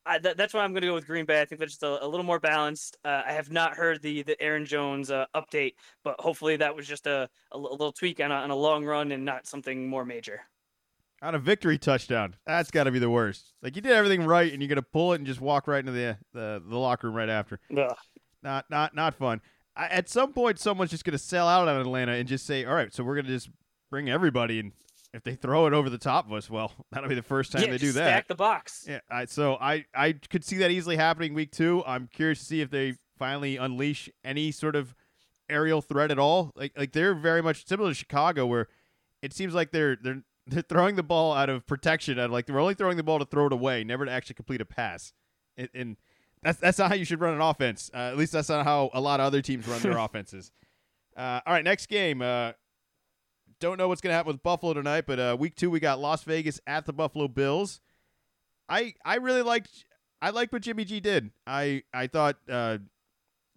[0.06, 1.42] I, th- that's why I'm going to go with Green Bay.
[1.42, 2.98] I think that's just a, a little more balanced.
[3.04, 6.88] Uh, I have not heard the the Aaron Jones uh, update, but hopefully that was
[6.88, 10.06] just a, a, little tweak on a, on a long run and not something more
[10.06, 10.42] major.
[11.22, 13.54] On a victory touchdown, that's got to be the worst.
[13.62, 15.80] Like you did everything right, and you're going to pull it and just walk right
[15.80, 17.60] into the the, the locker room right after.
[17.76, 17.96] Ugh.
[18.44, 19.42] Not not not fun
[19.78, 22.74] at some point, someone's just going to sell out on Atlanta and just say, "All
[22.74, 23.50] right, so we're going to just
[23.90, 24.72] bring everybody." And
[25.16, 27.64] if they throw it over the top of us, well, that'll be the first time
[27.64, 28.08] yeah, they do that.
[28.08, 28.86] Stack the box.
[28.88, 29.00] Yeah.
[29.10, 31.84] I, so I I could see that easily happening week two.
[31.86, 34.94] I'm curious to see if they finally unleash any sort of
[35.50, 36.52] aerial threat at all.
[36.56, 38.68] Like like they're very much similar to Chicago, where
[39.22, 42.20] it seems like they're they're they're throwing the ball out of protection.
[42.20, 44.62] Out like they're only throwing the ball to throw it away, never to actually complete
[44.62, 45.14] a pass.
[45.58, 45.98] and, and
[46.44, 47.90] that's that's not how you should run an offense.
[47.94, 50.52] Uh, at least that's not how a lot of other teams run their offenses.
[51.18, 52.22] Uh, all right, next game.
[52.22, 52.52] Uh,
[53.60, 56.00] don't know what's going to happen with Buffalo tonight, but uh, week two we got
[56.00, 57.82] Las Vegas at the Buffalo Bills.
[58.68, 59.86] I I really liked
[60.22, 61.32] I liked what Jimmy G did.
[61.46, 62.80] I I thought uh,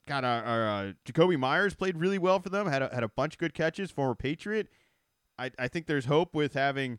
[0.06, 2.66] kind of uh, Jakobi Meyers played really well for them.
[2.66, 3.90] Had a, had a bunch of good catches.
[3.90, 4.68] Former Patriot.
[5.38, 6.98] I I think there's hope with having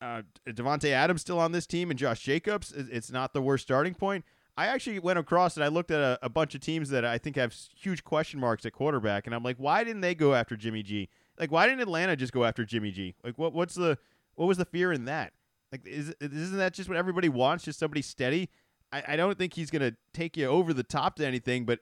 [0.00, 2.72] uh, Davante Adams still on this team and Josh Jacobs.
[2.72, 4.24] It's not the worst starting point.
[4.56, 7.18] I actually went across and I looked at a, a, bunch of teams that I
[7.18, 10.56] think have huge question marks at quarterback, and I'm like, why didn't they go after
[10.56, 11.08] Jimmy G?
[11.38, 13.14] Like, why didn't Atlanta just go after Jimmy G?
[13.24, 13.98] Like, what what's the
[14.34, 15.32] what was the fear in that?
[15.72, 17.64] Like, is isn't that just what everybody wants?
[17.64, 18.50] Just somebody steady.
[18.92, 21.80] I, I don't think he's gonna take you over the top to anything, but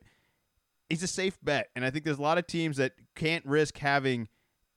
[0.88, 3.78] he's a safe bet, and I think there's a lot of teams that can't risk
[3.78, 4.28] having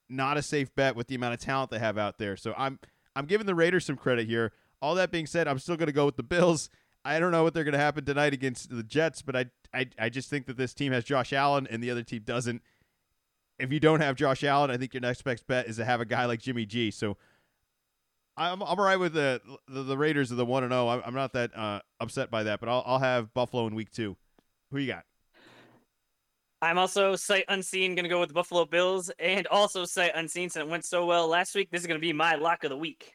[0.10, 2.36] not a safe bet with the amount of talent they have out there.
[2.36, 2.80] So I'm
[3.16, 4.52] I'm giving the Raiders some credit here.
[4.82, 6.70] All that being said, I'm still gonna go with the Bills.
[7.06, 9.86] I don't know what they're going to happen tonight against the Jets, but I, I
[10.00, 12.64] I just think that this team has Josh Allen and the other team doesn't.
[13.58, 16.02] If you don't have Josh Allen, I think your next best bet is to have
[16.02, 16.92] a guy like Jimmy G.
[16.92, 17.18] So
[18.38, 20.90] I'm I'm all right with the the, the Raiders of the one and zero.
[20.90, 21.02] Oh.
[21.06, 24.18] I'm not that uh, upset by that, but I'll I'll have Buffalo in week two.
[24.72, 25.06] Who you got?
[26.62, 30.50] I'm also sight unseen going to go with the Buffalo Bills, and also sight unseen
[30.50, 31.70] since it went so well last week.
[31.70, 33.14] This is going to be my lock of the week.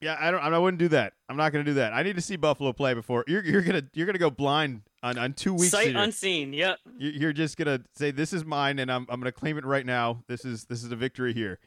[0.00, 0.40] Yeah, I don't.
[0.40, 1.12] I wouldn't do that.
[1.28, 1.92] I'm not going to do that.
[1.92, 3.44] I need to see Buffalo play before you're.
[3.44, 3.82] You're gonna.
[3.92, 5.70] You're gonna go blind on, on two weeks.
[5.70, 6.52] Sight unseen.
[6.52, 6.78] Yep.
[6.98, 9.06] You're just gonna say this is mine, and I'm.
[9.08, 10.22] I'm gonna claim it right now.
[10.28, 10.64] This is.
[10.64, 11.58] This is a victory here.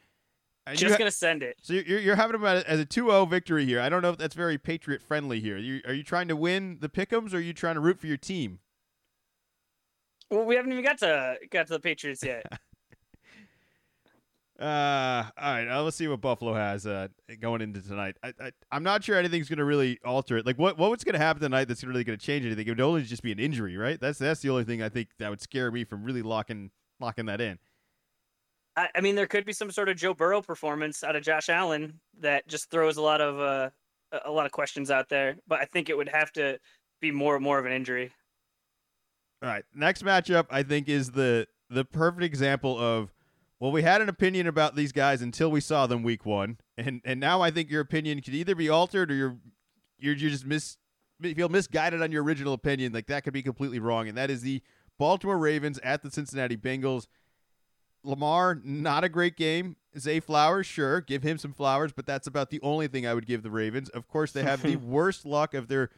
[0.66, 1.58] And just ha- gonna send it.
[1.62, 3.80] So you're you're having about as a 2-0 victory here.
[3.80, 5.58] I don't know if that's very Patriot friendly here.
[5.58, 8.06] You, are you trying to win the pickums, or are you trying to root for
[8.06, 8.60] your team?
[10.30, 12.46] Well, we haven't even got to got to the Patriots yet.
[14.58, 15.66] Uh, all right.
[15.68, 17.08] Uh, let's see what Buffalo has uh,
[17.40, 18.16] going into tonight.
[18.22, 20.46] I, I, I'm not sure anything's going to really alter it.
[20.46, 22.64] Like, what what's going to happen tonight that's really going to change anything?
[22.66, 24.00] It would only just be an injury, right?
[24.00, 27.26] That's that's the only thing I think that would scare me from really locking locking
[27.26, 27.58] that in.
[28.76, 31.48] I, I mean, there could be some sort of Joe Burrow performance out of Josh
[31.48, 33.70] Allen that just throws a lot of uh,
[34.24, 35.36] a lot of questions out there.
[35.48, 36.58] But I think it would have to
[37.00, 38.12] be more more of an injury.
[39.42, 39.64] All right.
[39.74, 43.12] Next matchup, I think, is the the perfect example of
[43.60, 47.00] well, we had an opinion about these guys until we saw them week one, and
[47.04, 49.36] and now I think your opinion could either be altered or you're
[49.98, 50.76] you're, you're just mis
[51.20, 52.92] feel misguided on your original opinion.
[52.92, 54.62] Like that could be completely wrong, and that is the
[54.98, 57.06] Baltimore Ravens at the Cincinnati Bengals.
[58.02, 59.76] Lamar, not a great game.
[59.98, 63.26] Zay Flowers, sure, give him some flowers, but that's about the only thing I would
[63.26, 63.88] give the Ravens.
[63.88, 65.90] Of course, they have the worst luck of their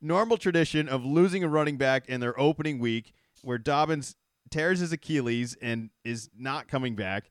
[0.00, 4.16] normal tradition of losing a running back in their opening week, where Dobbins
[4.52, 7.30] tears his Achilles and is not coming back.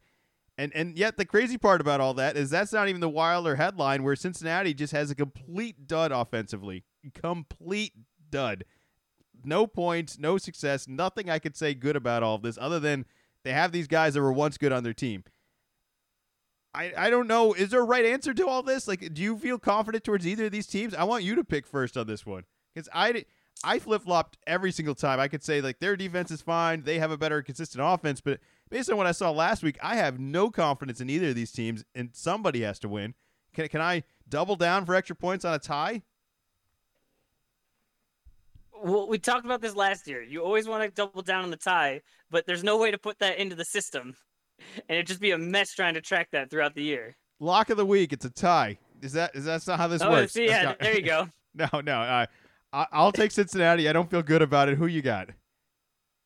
[0.57, 3.55] And and yet the crazy part about all that is that's not even the Wilder
[3.55, 6.83] headline where Cincinnati just has a complete dud offensively.
[7.13, 7.93] Complete
[8.29, 8.65] dud.
[9.43, 13.05] No points, no success, nothing I could say good about all of this other than
[13.43, 15.23] they have these guys that were once good on their team.
[16.73, 17.53] I, I don't know.
[17.53, 18.87] Is there a right answer to all this?
[18.87, 20.93] Like, do you feel confident towards either of these teams?
[20.93, 22.43] I want you to pick first on this one
[22.73, 23.25] because I
[23.63, 25.19] I flip flopped every single time.
[25.19, 28.39] I could say like their defense is fine, they have a better consistent offense, but
[28.69, 31.51] based on what I saw last week, I have no confidence in either of these
[31.51, 33.13] teams, and somebody has to win.
[33.53, 36.01] Can can I double down for extra points on a tie?
[38.83, 40.23] Well, we talked about this last year.
[40.23, 43.19] You always want to double down on the tie, but there's no way to put
[43.19, 44.15] that into the system,
[44.89, 47.15] and it'd just be a mess trying to track that throughout the year.
[47.39, 48.79] Lock of the week, it's a tie.
[49.01, 50.33] Is that is that not how this oh, works?
[50.33, 51.27] See, yeah, there you go.
[51.55, 51.99] no, no.
[52.01, 52.25] Uh,
[52.73, 53.89] I, will take Cincinnati.
[53.89, 54.77] I don't feel good about it.
[54.77, 55.29] Who you got?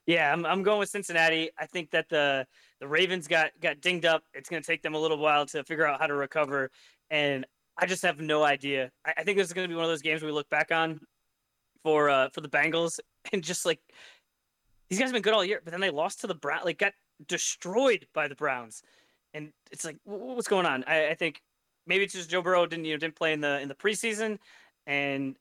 [0.05, 1.49] Yeah, I'm, I'm going with Cincinnati.
[1.57, 2.45] I think that the
[2.79, 4.23] the Ravens got got dinged up.
[4.33, 6.69] It's going to take them a little while to figure out how to recover,
[7.09, 7.45] and
[7.77, 8.91] I just have no idea.
[9.05, 10.71] I, I think this is going to be one of those games we look back
[10.71, 10.99] on
[11.83, 12.99] for uh, for the Bengals
[13.33, 13.79] and just like
[14.89, 16.77] these guys have been good all year, but then they lost to the Brown, like
[16.77, 16.93] got
[17.27, 18.83] destroyed by the Browns,
[19.33, 20.83] and it's like what's going on?
[20.85, 21.41] I, I think
[21.87, 24.37] maybe it's just Joe Burrow didn't you know didn't play in the in the preseason,
[24.85, 25.35] and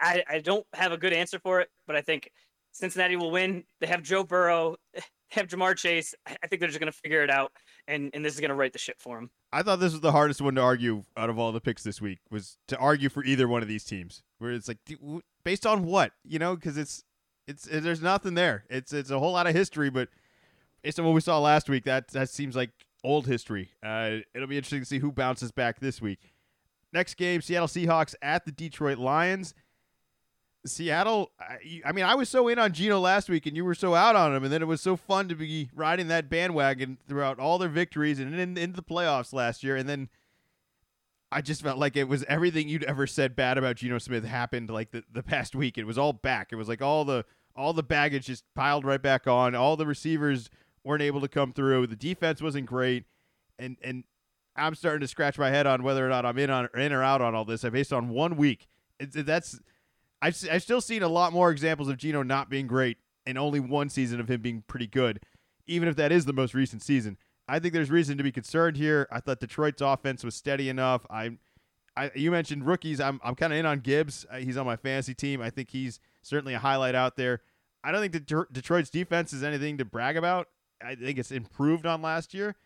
[0.00, 2.30] I, I don't have a good answer for it, but I think
[2.72, 3.64] Cincinnati will win.
[3.80, 5.00] They have Joe Burrow, they
[5.30, 6.14] have Ja'Marr Chase.
[6.26, 7.52] I think they're just going to figure it out,
[7.88, 9.30] and, and this is going to write the shit for them.
[9.52, 12.00] I thought this was the hardest one to argue out of all the picks this
[12.00, 14.22] week was to argue for either one of these teams.
[14.38, 14.78] Where it's like,
[15.44, 16.54] based on what, you know?
[16.54, 17.04] Because it's
[17.48, 18.64] it's it, there's nothing there.
[18.70, 20.08] It's it's a whole lot of history, but
[20.82, 22.70] based on what we saw last week, that that seems like
[23.02, 23.70] old history.
[23.82, 26.32] Uh, it'll be interesting to see who bounces back this week.
[26.92, 29.54] Next game, Seattle Seahawks at the Detroit Lions.
[30.66, 33.74] Seattle, I, I, mean, I was so in on Geno last week, and you were
[33.74, 36.98] so out on him, and then it was so fun to be riding that bandwagon
[37.08, 40.08] throughout all their victories and in, the playoffs last year, and then
[41.32, 44.68] I just felt like it was everything you'd ever said bad about Geno Smith happened
[44.68, 45.78] like the, the past week.
[45.78, 46.48] It was all back.
[46.52, 47.24] It was like all the
[47.56, 49.54] all the baggage just piled right back on.
[49.54, 50.50] All the receivers
[50.84, 51.86] weren't able to come through.
[51.86, 53.04] The defense wasn't great,
[53.58, 54.04] and and
[54.56, 57.02] I'm starting to scratch my head on whether or not I'm in on in or
[57.02, 58.68] out on all this I based on one week.
[58.98, 59.60] It's, that's
[60.22, 63.60] I've, I've still seen a lot more examples of Geno not being great and only
[63.60, 65.20] one season of him being pretty good,
[65.66, 67.16] even if that is the most recent season.
[67.48, 69.08] I think there's reason to be concerned here.
[69.10, 71.04] I thought Detroit's offense was steady enough.
[71.10, 71.38] I,
[71.96, 73.00] I you mentioned rookies.
[73.00, 74.24] I'm I'm kind of in on Gibbs.
[74.30, 75.42] Uh, he's on my fantasy team.
[75.42, 77.40] I think he's certainly a highlight out there.
[77.82, 80.48] I don't think that Detroit's defense is anything to brag about.
[80.82, 82.56] I think it's improved on last year,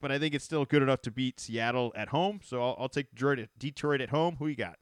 [0.00, 2.40] but I think it's still good enough to beat Seattle at home.
[2.44, 4.36] So I'll, I'll take Detroit, Detroit at home.
[4.38, 4.76] Who you got?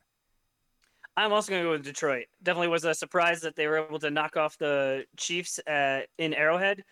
[1.16, 2.26] I'm also going to go with Detroit.
[2.42, 6.32] Definitely was a surprise that they were able to knock off the Chiefs uh, in
[6.32, 6.84] Arrowhead,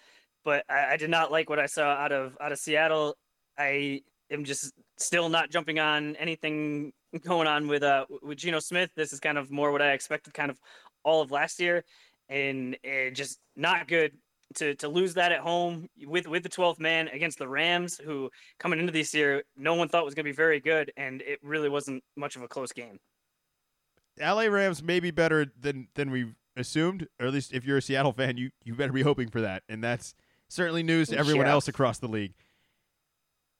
[0.44, 3.16] but I, I, did not like what I saw out of out of Seattle.
[3.58, 6.92] I am just still not jumping on anything
[7.24, 8.90] going on with uh with Geno Smith.
[8.94, 10.58] This is kind of more what I expected, kind of
[11.02, 11.84] all of last year,
[12.28, 14.12] and it just not good
[14.56, 18.30] to to lose that at home with with the 12th man against the Rams, who
[18.58, 21.38] coming into this year no one thought was going to be very good, and it
[21.42, 22.98] really wasn't much of a close game.
[24.20, 27.82] LA Rams may be better than than we assumed, or at least if you're a
[27.82, 30.14] Seattle fan, you you better be hoping for that, and that's
[30.48, 31.52] certainly news to everyone yeah.
[31.52, 32.34] else across the league.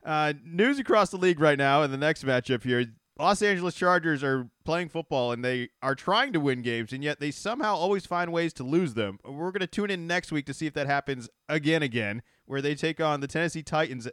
[0.05, 2.87] Uh, news across the league right now in the next matchup here.
[3.19, 7.21] Los Angeles Chargers are playing football and they are trying to win games, and yet
[7.21, 9.19] they somehow always find ways to lose them.
[9.25, 12.63] We're going to tune in next week to see if that happens again, again, where
[12.63, 14.09] they take on the Tennessee Titans.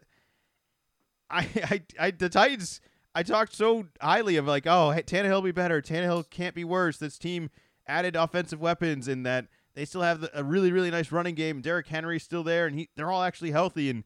[1.29, 2.81] I, I, I the Titans
[3.17, 5.81] I talked so highly of like, oh, hey, Tannehill will be better.
[5.81, 6.97] Tannehill can't be worse.
[6.97, 7.49] This team
[7.87, 11.61] added offensive weapons, and that they still have a really, really nice running game.
[11.61, 13.89] Derrick Henry's still there, and he they're all actually healthy.
[13.89, 14.03] And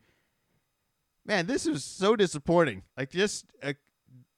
[1.26, 2.84] Man, this is so disappointing.
[2.97, 3.74] Like just uh,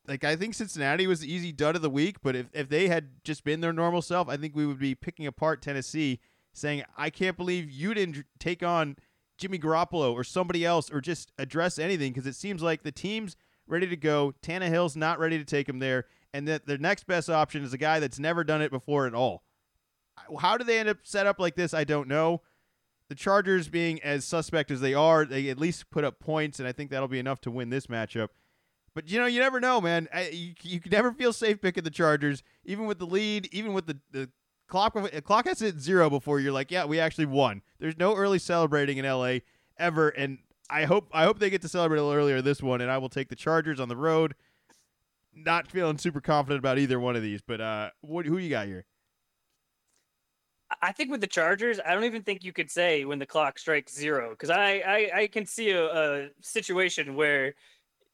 [0.07, 2.87] like I think Cincinnati was the easy dud of the week, but if if they
[2.87, 6.19] had just been their normal self, I think we would be picking apart Tennessee,
[6.51, 8.97] saying, "I can't believe you didn't take on
[9.37, 13.37] Jimmy Garoppolo or somebody else, or just address anything," because it seems like the team's
[13.67, 14.33] ready to go.
[14.41, 17.77] Tannehill's not ready to take him there, and that their next best option is a
[17.77, 19.43] guy that's never done it before at all.
[20.39, 21.73] How do they end up set up like this?
[21.73, 22.41] I don't know.
[23.09, 26.67] The Chargers being as suspect as they are, they at least put up points, and
[26.67, 28.29] I think that'll be enough to win this matchup.
[28.95, 30.07] But you know, you never know, man.
[30.13, 33.73] I, you you can never feel safe picking the Chargers, even with the lead, even
[33.73, 34.29] with the, the
[34.67, 34.93] clock.
[34.93, 37.61] The clock has hit zero before you're like, yeah, we actually won.
[37.79, 39.39] There's no early celebrating in LA
[39.77, 40.39] ever, and
[40.69, 42.97] I hope I hope they get to celebrate a little earlier this one, and I
[42.97, 44.35] will take the Chargers on the road.
[45.35, 48.67] Not feeling super confident about either one of these, but uh, what who you got
[48.67, 48.85] here?
[50.81, 53.59] I think with the Chargers, I don't even think you could say when the clock
[53.59, 57.53] strikes zero because I, I I can see a, a situation where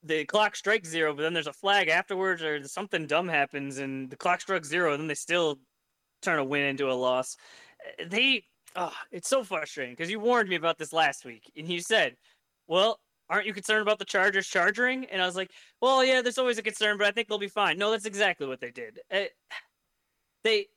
[0.04, 4.10] the clock strikes zero, but then there's a flag afterwards, or something dumb happens, and
[4.10, 5.60] the clock struck zero, and then they still
[6.22, 7.38] turn a win into a loss.
[8.08, 8.46] They,
[8.76, 12.16] oh, it's so frustrating because you warned me about this last week, and you said,
[12.70, 13.00] "Well,
[13.30, 15.52] aren't you concerned about the Chargers charging?" And I was like,
[15.82, 18.48] "Well, yeah, there's always a concern, but I think they'll be fine." No, that's exactly
[18.48, 19.02] what they did.
[19.12, 19.26] Uh,
[20.44, 20.68] they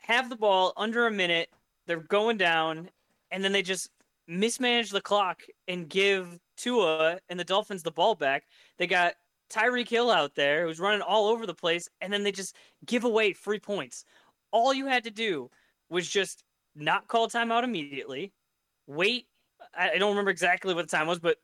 [0.00, 1.48] have the ball under a minute,
[1.86, 2.90] they're going down,
[3.30, 3.90] and then they just
[4.26, 8.44] mismanage the clock and give Tua and the Dolphins the ball back.
[8.78, 9.14] They got
[9.50, 12.56] Tyreek Hill out there who's running all over the place, and then they just
[12.86, 14.04] give away free points.
[14.50, 15.50] All you had to do
[15.88, 16.44] was just
[16.74, 18.32] not call timeout immediately,
[18.86, 19.26] wait.
[19.76, 21.36] I don't remember exactly what the time was, but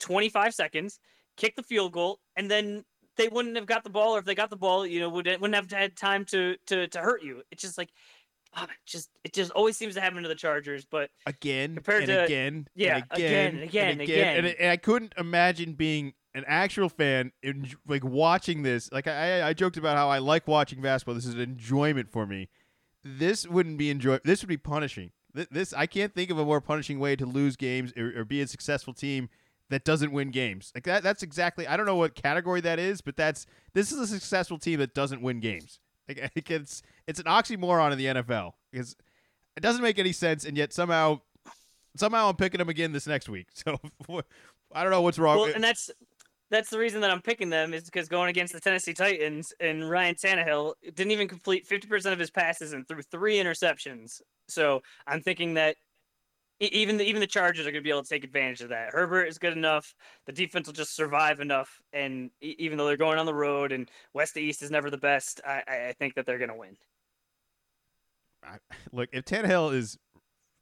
[0.00, 0.98] 25 seconds,
[1.36, 2.84] kick the field goal, and then
[3.16, 5.40] they wouldn't have got the ball, or if they got the ball, you know, wouldn't
[5.40, 7.42] wouldn't have had time to to to hurt you.
[7.50, 7.90] It's just like
[8.56, 10.84] oh, just it just always seems to happen to the Chargers.
[10.84, 14.70] But again, compared and to again, yeah, and again, and again, and again, and, and
[14.70, 18.90] I couldn't imagine being an actual fan in, like watching this.
[18.92, 21.14] Like I, I joked about how I like watching basketball.
[21.14, 22.48] This is an enjoyment for me.
[23.04, 24.18] This wouldn't be enjoy.
[24.24, 25.12] This would be punishing.
[25.50, 28.40] This, I can't think of a more punishing way to lose games or, or be
[28.40, 29.28] a successful team
[29.68, 30.72] that doesn't win games.
[30.74, 31.02] Like that.
[31.02, 31.66] That's exactly.
[31.66, 34.94] I don't know what category that is, but that's this is a successful team that
[34.94, 35.80] doesn't win games.
[36.08, 38.96] Like it's it's an oxymoron in the NFL because
[39.56, 41.20] it doesn't make any sense, and yet somehow
[41.96, 43.48] somehow I'm picking them again this next week.
[43.54, 43.78] So
[44.72, 45.38] I don't know what's wrong.
[45.38, 45.90] Well, and that's
[46.50, 49.88] that's the reason that I'm picking them is because going against the Tennessee Titans and
[49.88, 54.20] Ryan Tannehill didn't even complete 50% of his passes and threw three interceptions.
[54.48, 55.76] So I'm thinking that
[56.60, 58.92] even the, even the Chargers are going to be able to take advantage of that.
[58.92, 59.94] Herbert is good enough.
[60.24, 63.90] The defense will just survive enough, and even though they're going on the road and
[64.14, 66.76] west to east is never the best, I, I think that they're going to win.
[68.42, 68.56] I,
[68.90, 69.98] look, if Tannehill is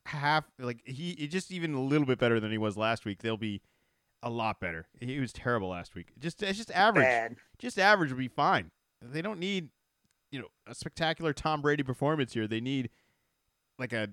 [0.06, 3.22] half like he, he just even a little bit better than he was last week,
[3.22, 3.60] they'll be
[4.24, 4.88] a lot better.
[5.00, 6.08] He was terrible last week.
[6.18, 7.04] Just it's just average.
[7.04, 7.36] Bad.
[7.58, 8.70] Just average would be fine.
[9.00, 9.68] They don't need
[10.32, 12.48] you know a spectacular Tom Brady performance here.
[12.48, 12.90] They need
[13.78, 14.08] like a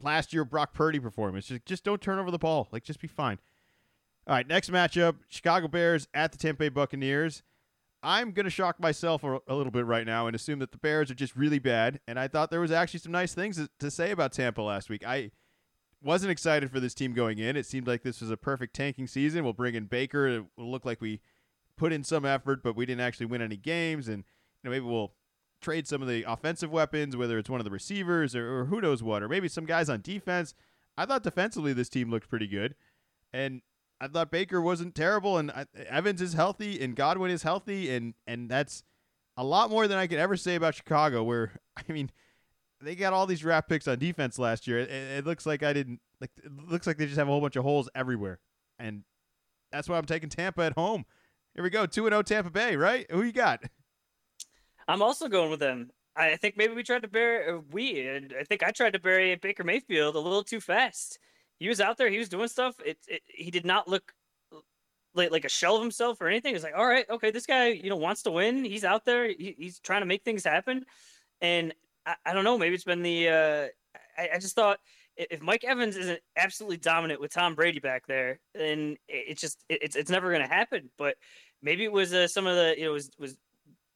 [0.00, 1.46] last year Brock Purdy performance.
[1.46, 2.68] Just, just don't turn over the ball.
[2.70, 3.38] Like, just be fine.
[4.26, 7.42] All right, next matchup Chicago Bears at the Tampa Bay Buccaneers.
[8.02, 10.78] I'm going to shock myself a, a, little bit right now and assume that the
[10.78, 12.00] Bears are just really bad.
[12.06, 14.90] And I thought there was actually some nice things to, to say about Tampa last
[14.90, 15.04] week.
[15.06, 15.30] I
[16.06, 17.56] wasn't excited for this team going in.
[17.56, 19.44] It seemed like this was a perfect tanking season.
[19.44, 20.26] We'll bring in Baker.
[20.28, 21.20] It will look like we
[21.76, 24.08] put in some effort, but we didn't actually win any games.
[24.08, 24.24] And you
[24.64, 25.12] know, maybe we'll
[25.60, 28.80] trade some of the offensive weapons, whether it's one of the receivers or, or who
[28.80, 30.54] knows what, or maybe some guys on defense.
[30.96, 32.74] I thought defensively this team looked pretty good,
[33.32, 33.60] and
[34.00, 38.14] I thought Baker wasn't terrible, and I, Evans is healthy, and Godwin is healthy, and
[38.26, 38.82] and that's
[39.36, 41.22] a lot more than I could ever say about Chicago.
[41.22, 42.10] Where I mean,
[42.80, 44.78] they got all these draft picks on defense last year.
[44.78, 46.30] It, it looks like I didn't like.
[46.42, 48.38] It looks like they just have a whole bunch of holes everywhere,
[48.78, 49.04] and
[49.72, 51.04] that's why I'm taking Tampa at home.
[51.54, 52.76] Here we go, two and zero oh Tampa Bay.
[52.76, 53.06] Right?
[53.10, 53.62] Who you got?
[54.88, 55.90] I'm also going with them.
[56.14, 58.08] I think maybe we tried to bury uh, we.
[58.08, 61.18] I think I tried to bury Baker Mayfield a little too fast.
[61.58, 62.08] He was out there.
[62.08, 62.76] He was doing stuff.
[62.84, 64.12] It, it he did not look
[65.14, 66.54] like like a shell of himself or anything.
[66.54, 68.64] It's like, all right, okay, this guy, you know, wants to win.
[68.64, 69.28] He's out there.
[69.28, 70.84] He, he's trying to make things happen.
[71.40, 71.74] And
[72.06, 72.56] I, I don't know.
[72.56, 73.28] Maybe it's been the.
[73.28, 73.66] Uh,
[74.16, 74.78] I, I just thought
[75.16, 79.80] if Mike Evans isn't absolutely dominant with Tom Brady back there, then it's just it,
[79.82, 80.90] it's it's never going to happen.
[80.96, 81.16] But
[81.62, 83.36] maybe it was uh, some of the you know was was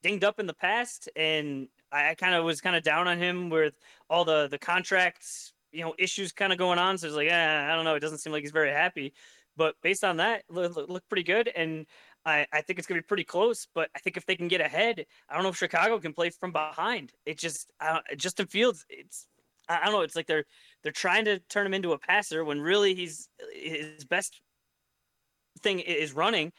[0.03, 3.51] dinged up in the past, and I, kind of was kind of down on him
[3.51, 3.75] with
[4.09, 6.99] all the the contracts, you know, issues kind of going on.
[6.99, 7.95] So it's like, eh, I don't know.
[7.95, 9.13] It doesn't seem like he's very happy.
[9.57, 11.85] But based on that, look, look pretty good, and
[12.25, 13.67] I, I think it's gonna be pretty close.
[13.75, 16.31] But I think if they can get ahead, I don't know if Chicago can play
[16.31, 17.13] from behind.
[17.27, 19.27] It just I Justin Fields, it's
[19.69, 20.03] I don't know.
[20.03, 20.45] It's like they're
[20.83, 24.41] they're trying to turn him into a passer when really he's his best
[25.63, 26.53] thing is running.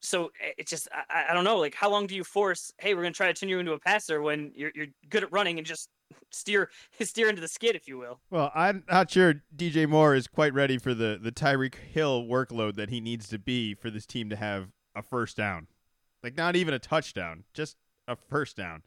[0.00, 1.58] So it's just I, I don't know.
[1.58, 2.72] Like, how long do you force?
[2.78, 5.32] Hey, we're gonna try to turn you into a passer when you're you're good at
[5.32, 5.88] running and just
[6.30, 8.20] steer steer into the skid, if you will.
[8.30, 12.76] Well, I'm not sure DJ Moore is quite ready for the the Tyreek Hill workload
[12.76, 15.66] that he needs to be for this team to have a first down,
[16.22, 17.76] like not even a touchdown, just
[18.08, 18.82] a first down.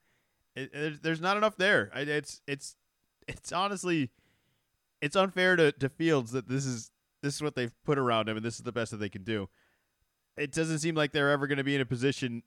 [0.56, 1.92] It, it, there's not enough there.
[1.96, 2.76] It's it's
[3.28, 4.10] it's honestly
[5.02, 6.92] it's unfair to, to Fields that this is
[7.22, 9.24] this is what they've put around him and this is the best that they can
[9.24, 9.50] do.
[10.38, 12.44] It doesn't seem like they're ever going to be in a position.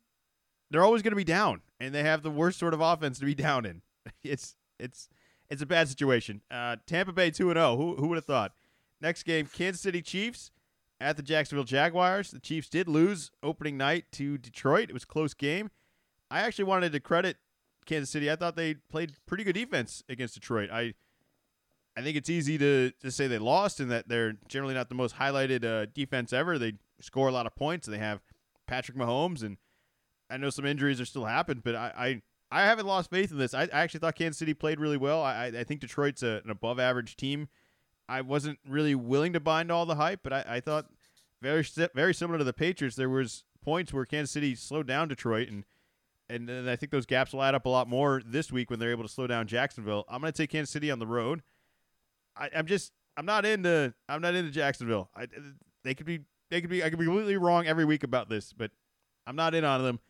[0.71, 3.25] They're always going to be down, and they have the worst sort of offense to
[3.25, 3.83] be down in.
[4.23, 5.09] It's it's
[5.51, 6.41] it's a bad situation.
[6.51, 7.73] Uh, Tampa Bay two and zero.
[7.73, 7.77] Oh.
[7.77, 8.53] Who who would have thought?
[9.01, 10.51] Next game, Kansas City Chiefs
[11.01, 12.31] at the Jacksonville Jaguars.
[12.31, 14.91] The Chiefs did lose opening night to Detroit.
[14.91, 15.71] It was a close game.
[16.31, 17.39] I actually wanted to credit
[17.87, 18.31] Kansas City.
[18.31, 20.71] I thought they played pretty good defense against Detroit.
[20.71, 20.95] I
[21.97, 24.95] I think it's easy to, to say they lost and that they're generally not the
[24.95, 26.59] most highlighted uh, defense ever.
[26.59, 27.87] They score a lot of points.
[27.87, 28.21] They have
[28.67, 29.57] Patrick Mahomes, and
[30.31, 32.23] I know some injuries are still happening, but I,
[32.53, 33.55] I, I haven't lost faith in this.
[33.55, 35.21] I, I, actually thought Kansas City played really well.
[35.23, 37.49] I, I think Detroit's a, an above average team.
[38.11, 40.87] I wasn't really willing to bind all the hype, but I, I thought
[41.41, 42.97] very very similar to the Patriots.
[42.97, 45.65] There was points where Kansas City slowed down Detroit, and
[46.29, 48.79] and, and I think those gaps will add up a lot more this week when
[48.79, 50.05] they're able to slow down Jacksonville.
[50.09, 51.43] I'm going to take Kansas City on the road.
[52.37, 55.11] I, am just I'm not into I'm not into Jacksonville.
[55.15, 55.27] I,
[55.85, 58.53] they could be they could be I could be completely wrong every week about this,
[58.53, 58.73] but
[59.25, 60.01] I'm not in on them.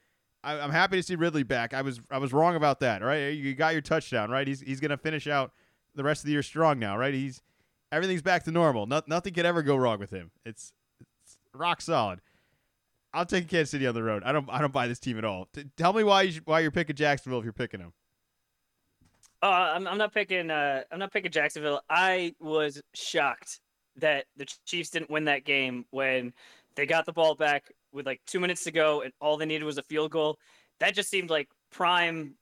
[0.42, 1.74] I, am happy to see Ridley back.
[1.74, 3.02] I was I was wrong about that.
[3.02, 4.30] Right, you got your touchdown.
[4.30, 5.52] Right, he's he's gonna finish out
[5.94, 6.96] the rest of the year strong now.
[6.96, 7.42] Right, he's
[7.92, 8.86] everything's back to normal.
[8.86, 10.30] No, nothing could ever go wrong with him.
[10.44, 12.20] It's, it's rock solid.
[13.12, 14.22] I'll take Kansas City on the road.
[14.24, 15.48] I don't I don't buy this team at all.
[15.52, 17.92] T- tell me why you why you're picking Jacksonville if you're picking them.
[19.42, 20.50] Uh, I'm, I'm not picking.
[20.50, 21.80] Uh, I'm not picking Jacksonville.
[21.88, 23.60] I was shocked
[23.96, 26.32] that the Chiefs didn't win that game when
[26.76, 29.64] they got the ball back with like two minutes to go and all they needed
[29.64, 30.38] was a field goal.
[30.78, 32.34] That just seemed like prime.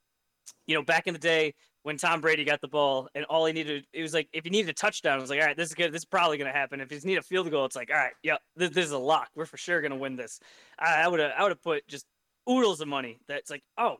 [0.66, 1.54] You know, back in the day
[1.88, 4.50] when Tom Brady got the ball and all he needed, it was like if he
[4.50, 5.90] needed a touchdown, it was like, all right, this is good.
[5.90, 6.82] This is probably going to happen.
[6.82, 8.98] If he need a field goal, it's like, all right, yeah, this, this is a
[8.98, 9.30] lock.
[9.34, 10.38] We're for sure going to win this.
[10.78, 12.04] I would have, I would have put just
[12.46, 13.20] oodles of money.
[13.26, 13.96] That's like, oh,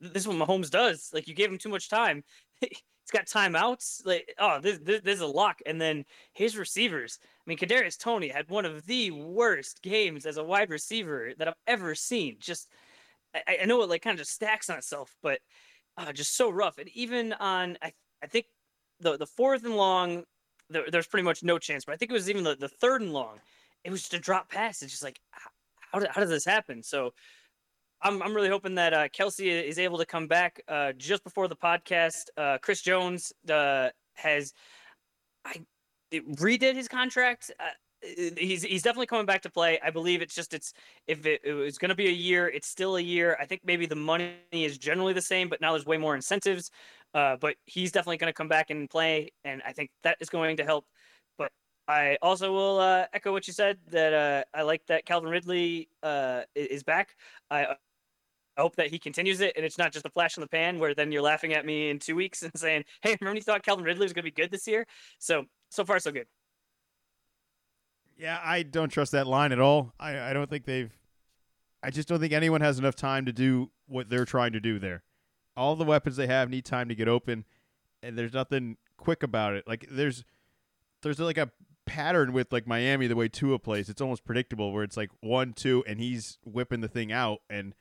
[0.00, 1.10] this is what Mahomes does.
[1.12, 2.24] Like you gave him too much time.
[2.62, 2.80] He's
[3.12, 4.06] got timeouts.
[4.06, 5.60] Like oh, this, this, this is a lock.
[5.66, 7.18] And then his receivers.
[7.22, 11.48] I mean, Kadarius Toney had one of the worst games as a wide receiver that
[11.48, 12.36] I've ever seen.
[12.40, 12.68] Just
[13.34, 15.40] I, I know it like kind of just stacks on itself, but
[15.96, 16.78] uh, just so rough.
[16.78, 18.46] And even on I I think
[19.00, 20.24] the the fourth and long,
[20.70, 21.84] there, there's pretty much no chance.
[21.84, 23.40] But I think it was even the, the third and long.
[23.84, 24.82] It was just a drop pass.
[24.82, 25.50] It's just like how,
[25.92, 26.82] how, how does this happen?
[26.82, 27.12] So
[28.00, 31.48] I'm, I'm really hoping that uh, Kelce is able to come back uh, just before
[31.48, 32.24] the podcast.
[32.36, 34.52] Uh, Chris Jones uh, has
[35.44, 35.64] I
[36.12, 37.50] redid his contract.
[38.04, 39.78] Uh, he's he's definitely coming back to play.
[39.82, 40.72] I believe it's just it's
[41.06, 43.36] if it, it was going to be a year, it's still a year.
[43.40, 46.70] I think maybe the money is generally the same, but now there's way more incentives.
[47.14, 50.30] Uh, but he's definitely going to come back and play, and I think that is
[50.30, 50.86] going to help.
[51.36, 51.52] But
[51.86, 55.88] I also will uh, echo what you said that uh, I like that Calvin Ridley
[56.02, 57.16] uh, is back.
[57.50, 57.76] I
[58.56, 60.78] I hope that he continues it and it's not just a flash in the pan
[60.78, 63.62] where then you're laughing at me in two weeks and saying, Hey, remember you thought
[63.62, 64.86] Calvin Ridley was gonna be good this year?
[65.18, 66.26] So so far so good.
[68.16, 69.92] Yeah, I don't trust that line at all.
[69.98, 70.92] I, I don't think they've
[71.82, 74.78] I just don't think anyone has enough time to do what they're trying to do
[74.78, 75.02] there.
[75.56, 77.44] All the weapons they have need time to get open
[78.02, 79.66] and there's nothing quick about it.
[79.66, 80.24] Like there's
[81.02, 81.50] there's like a
[81.84, 83.88] pattern with like Miami the way Tua plays.
[83.88, 87.74] It's almost predictable where it's like one, two, and he's whipping the thing out and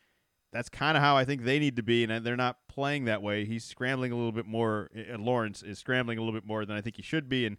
[0.51, 3.05] that's kind of how I think they need to be, and uh, they're not playing
[3.05, 3.45] that way.
[3.45, 4.89] He's scrambling a little bit more.
[4.93, 7.57] And Lawrence is scrambling a little bit more than I think he should be, and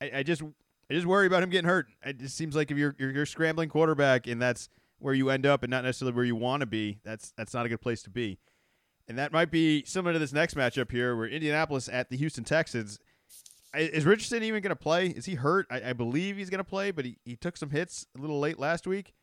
[0.00, 0.42] I, I just
[0.92, 1.86] I just worry about him getting hurt.
[2.04, 4.68] It just seems like if you're, you're you're scrambling quarterback and that's
[4.98, 7.66] where you end up, and not necessarily where you want to be, that's that's not
[7.66, 8.38] a good place to be.
[9.08, 12.44] And that might be similar to this next matchup here, where Indianapolis at the Houston
[12.44, 12.98] Texans.
[13.74, 15.06] Is Richardson even going to play?
[15.06, 15.66] Is he hurt?
[15.70, 18.38] I, I believe he's going to play, but he, he took some hits a little
[18.38, 19.14] late last week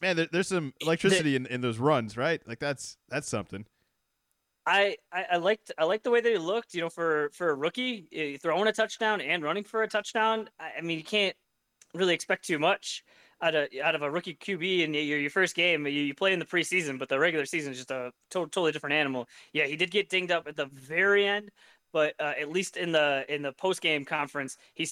[0.00, 2.40] man, there, there's some electricity in, in those runs, right?
[2.46, 3.66] Like that's that's something.
[4.66, 6.74] I, I, I liked I liked the way they looked.
[6.74, 10.48] You know, for for a rookie, eh, throwing a touchdown and running for a touchdown.
[10.58, 11.36] I, I mean, you can't
[11.94, 13.02] really expect too much
[13.42, 15.86] out of out of a rookie QB in your, your first game.
[15.86, 18.72] You, you play in the preseason, but the regular season is just a to- totally
[18.72, 19.28] different animal.
[19.52, 21.50] Yeah, he did get dinged up at the very end,
[21.92, 24.88] but uh, at least in the in the post game conference, he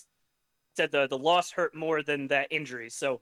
[0.76, 2.90] said the the loss hurt more than that injury.
[2.90, 3.20] So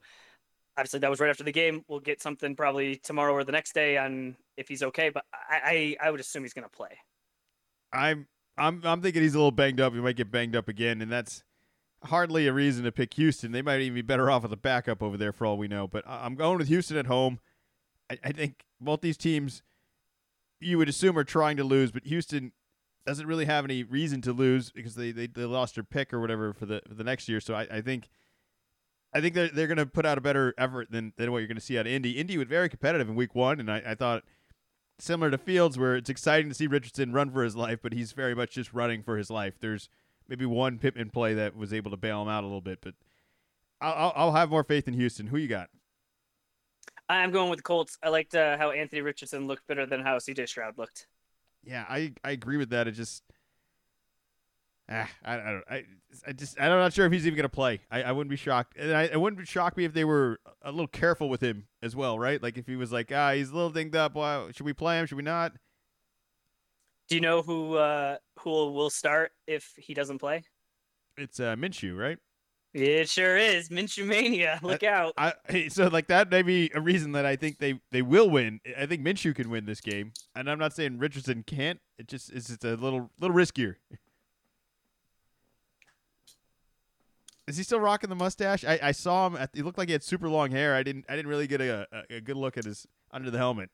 [0.77, 1.83] obviously that was right after the game.
[1.87, 5.09] We'll get something probably tomorrow or the next day on if he's okay.
[5.09, 6.97] But I I, I would assume he's going to play.
[7.91, 9.93] I'm I'm I'm thinking he's a little banged up.
[9.93, 11.43] He might get banged up again, and that's
[12.03, 13.51] hardly a reason to pick Houston.
[13.51, 15.87] They might even be better off with a backup over there for all we know.
[15.87, 17.39] But I'm going with Houston at home.
[18.09, 19.63] I, I think both these teams
[20.59, 22.51] you would assume are trying to lose, but Houston
[23.05, 26.19] doesn't really have any reason to lose because they, they, they lost their pick or
[26.19, 27.39] whatever for the for the next year.
[27.39, 28.09] So I, I think
[29.17, 31.59] I think they're they're gonna put out a better effort than, than what you're gonna
[31.59, 32.11] see out of Indy.
[32.11, 34.23] Indy was very competitive in week one and I, I thought
[34.99, 38.11] similar to Fields where it's exciting to see Richardson run for his life, but he's
[38.11, 39.55] very much just running for his life.
[39.59, 39.89] There's
[40.27, 42.93] maybe one Pittman play that was able to bail him out a little bit, but
[43.81, 45.27] I'll, I'll have more faith in Houston.
[45.27, 45.69] Who you got?
[47.09, 47.97] I'm going with the Colts.
[48.03, 51.07] I liked uh, how Anthony Richardson looked better than how CJ Stroud looked.
[51.63, 52.87] Yeah, I, I agree with that.
[52.87, 53.23] It just
[54.89, 55.83] ah, I, I don't I,
[56.27, 57.81] I just I'm not sure if he's even gonna play.
[57.91, 60.71] I, I wouldn't be shocked, and I, it wouldn't shock me if they were a
[60.71, 62.41] little careful with him as well, right?
[62.41, 64.15] Like if he was like, ah, he's a little dinged up.
[64.15, 65.05] Well, should we play him?
[65.05, 65.53] Should we not?
[67.09, 70.43] Do you know who uh, who will start if he doesn't play?
[71.17, 72.17] It's uh, Minshew, right?
[72.73, 74.59] It sure is Minshew mania.
[74.61, 75.13] Look I, out!
[75.17, 78.59] I, so like that may be a reason that I think they they will win.
[78.77, 81.79] I think Minshew can win this game, and I'm not saying Richardson can't.
[81.97, 83.75] It just is it's just a little little riskier.
[87.47, 88.65] Is he still rocking the mustache?
[88.65, 89.37] I, I saw him.
[89.37, 90.75] At, he looked like he had super long hair.
[90.75, 93.37] I didn't I didn't really get a, a, a good look at his under the
[93.37, 93.69] helmet.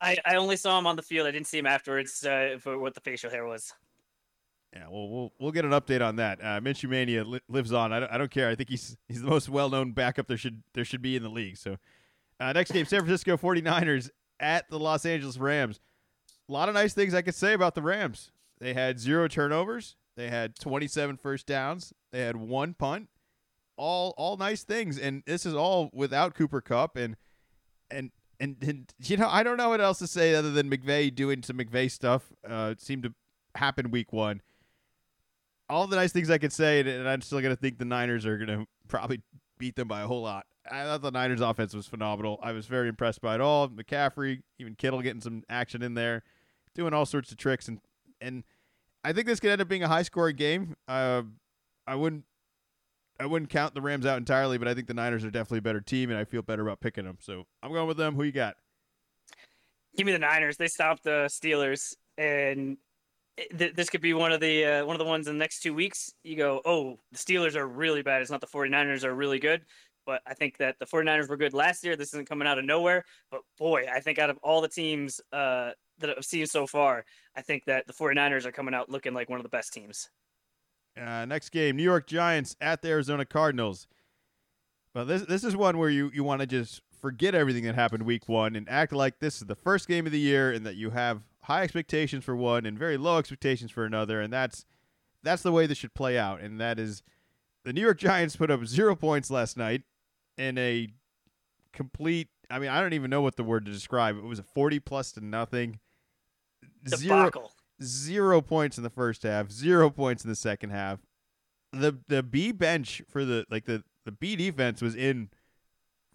[0.00, 1.26] I, I only saw him on the field.
[1.26, 3.72] I didn't see him afterwards uh, for what the facial hair was.
[4.72, 6.38] Yeah, well, we'll we'll get an update on that.
[6.40, 7.92] Uh, Minshew Mania li- lives on.
[7.92, 8.48] I don't, I don't care.
[8.48, 11.22] I think he's he's the most well known backup there should there should be in
[11.22, 11.56] the league.
[11.56, 11.76] So,
[12.38, 15.80] uh, next game, San Francisco 49ers at the Los Angeles Rams.
[16.48, 18.30] A lot of nice things I could say about the Rams.
[18.58, 19.96] They had zero turnovers.
[20.16, 21.92] They had 27 first downs.
[22.10, 23.08] They had one punt.
[23.76, 27.14] All all nice things, and this is all without Cooper Kupp and
[27.90, 28.10] and
[28.40, 31.42] and, and you know I don't know what else to say other than McVay doing
[31.42, 32.32] some McVay stuff.
[32.48, 33.12] Uh, seemed to
[33.54, 34.40] happen week one
[35.68, 38.38] all the nice things I could say, and I'm still gonna think the Niners are
[38.38, 39.22] gonna probably
[39.58, 40.46] beat them by a whole lot.
[40.70, 42.38] I thought the Niners offense was phenomenal.
[42.42, 43.68] I was very impressed by it all.
[43.68, 46.22] McCaffrey, even Kittle getting some action in there,
[46.74, 47.80] doing all sorts of tricks, and
[48.20, 48.44] and
[49.06, 50.74] I think this could end up being a high scoring game.
[50.88, 51.22] Uh,
[51.86, 52.24] I wouldn't
[53.20, 55.62] I wouldn't count the Rams out entirely, but I think the Niners are definitely a
[55.62, 57.18] better team, and I feel better about picking them.
[57.20, 58.16] So I'm going with them.
[58.16, 58.56] Who you got?
[59.96, 60.56] Give me the Niners.
[60.56, 62.78] They stopped the Steelers, and
[63.52, 65.72] this could be one of the uh, one of the ones in the next two
[65.72, 66.12] weeks.
[66.24, 68.22] You go, oh, the Steelers are really bad.
[68.22, 69.64] It's not the 49ers are really good.
[70.04, 71.94] But I think that the 49ers were good last year.
[71.94, 73.04] This isn't coming out of nowhere.
[73.30, 77.04] But boy, I think out of all the teams uh, that I've seen so far,
[77.34, 80.08] I think that the 49ers are coming out looking like one of the best teams.
[81.00, 83.86] Uh, next game, New York Giants at the Arizona Cardinals.
[84.94, 88.04] Well, this this is one where you, you want to just forget everything that happened
[88.04, 90.76] week one and act like this is the first game of the year and that
[90.76, 94.64] you have high expectations for one and very low expectations for another, and that's
[95.22, 96.40] that's the way this should play out.
[96.40, 97.02] And that is
[97.64, 99.82] the New York Giants put up zero points last night
[100.38, 100.88] in a
[101.72, 102.28] complete.
[102.50, 104.16] I mean, I don't even know what the word to describe.
[104.16, 105.78] It was a forty plus to nothing.
[106.88, 107.30] Zero,
[107.82, 109.50] zero points in the first half.
[109.50, 111.00] Zero points in the second half.
[111.72, 115.30] The the B bench for the like the the B defense was in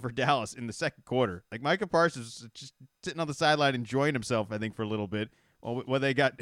[0.01, 1.43] for Dallas in the second quarter.
[1.51, 4.47] Like Micah Parsons was just sitting on the sideline enjoying himself.
[4.51, 5.29] I think for a little bit.
[5.61, 6.41] Well, well they got,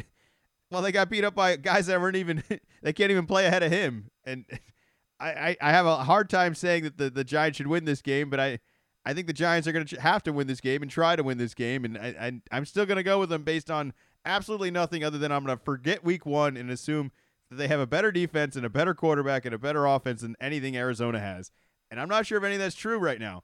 [0.72, 2.44] well they got beat up by guys that weren't even.
[2.82, 4.10] they can't even play ahead of him.
[4.24, 4.46] And
[5.20, 8.02] I, I, I have a hard time saying that the, the Giants should win this
[8.02, 8.60] game, but I.
[9.06, 11.24] I think the Giants are going to have to win this game and try to
[11.24, 13.94] win this game, and I, I, I'm still going to go with them based on
[14.30, 17.12] absolutely nothing other than I'm going to forget Week One and assume
[17.50, 20.36] that they have a better defense and a better quarterback and a better offense than
[20.40, 21.52] anything Arizona has.
[21.92, 23.44] And I'm not sure if any of that's true right now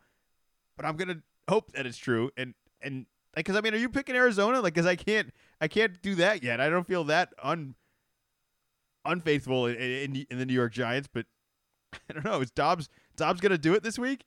[0.75, 2.31] but I'm gonna hope that it's true.
[2.37, 3.05] And and
[3.35, 4.61] because I mean, are you picking Arizona?
[4.61, 5.31] Like, because I can't
[5.61, 6.59] I can't do that yet.
[6.59, 7.75] I don't feel that un
[9.05, 11.25] unfaithful in, in, in the New York Giants, but
[12.09, 12.41] I don't know.
[12.41, 14.25] Is Dobbs Dobbs gonna do it this week?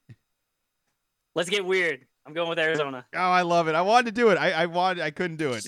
[1.35, 2.05] Let's get weird.
[2.25, 3.05] I'm going with Arizona.
[3.13, 3.75] Oh, I love it.
[3.75, 4.37] I wanted to do it.
[4.37, 5.03] I I wanted.
[5.03, 5.65] I couldn't do it.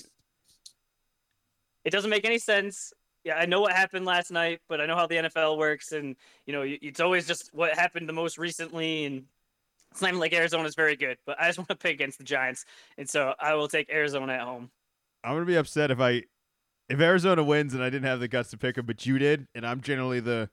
[1.84, 2.92] It doesn't make any sense.
[3.24, 6.16] Yeah, I know what happened last night, but I know how the NFL works, and
[6.46, 9.24] you know, it's always just what happened the most recently, and
[9.92, 12.24] it's not even like Arizona's very good, but I just want to pick against the
[12.24, 12.64] Giants,
[12.98, 14.70] and so I will take Arizona at home.
[15.22, 16.24] I'm gonna be upset if I
[16.88, 19.46] if Arizona wins and I didn't have the guts to pick them, but you did,
[19.54, 20.50] and I'm generally the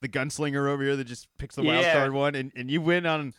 [0.00, 1.92] the gunslinger over here that just picks the wild Yeah.
[1.92, 3.32] card one, and, and you win on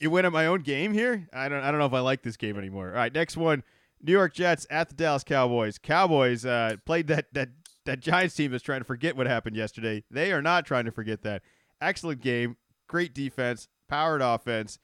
[0.00, 1.28] you win at my own game here.
[1.32, 2.88] I don't I don't know if I like this game anymore.
[2.90, 3.64] All right, next one,
[4.02, 5.78] New York Jets at the Dallas Cowboys.
[5.78, 7.50] Cowboys uh, played that that
[7.86, 10.04] that Giants team is trying to forget what happened yesterday.
[10.10, 11.42] They are not trying to forget that.
[11.80, 12.56] Excellent game,
[12.88, 14.78] great defense, powered offense.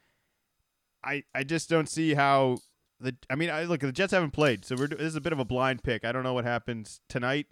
[1.05, 2.59] I I just don't see how
[3.01, 5.33] the I mean I look the Jets haven't played, so we're this is a bit
[5.33, 6.05] of a blind pick.
[6.05, 7.47] I don't know what happens tonight,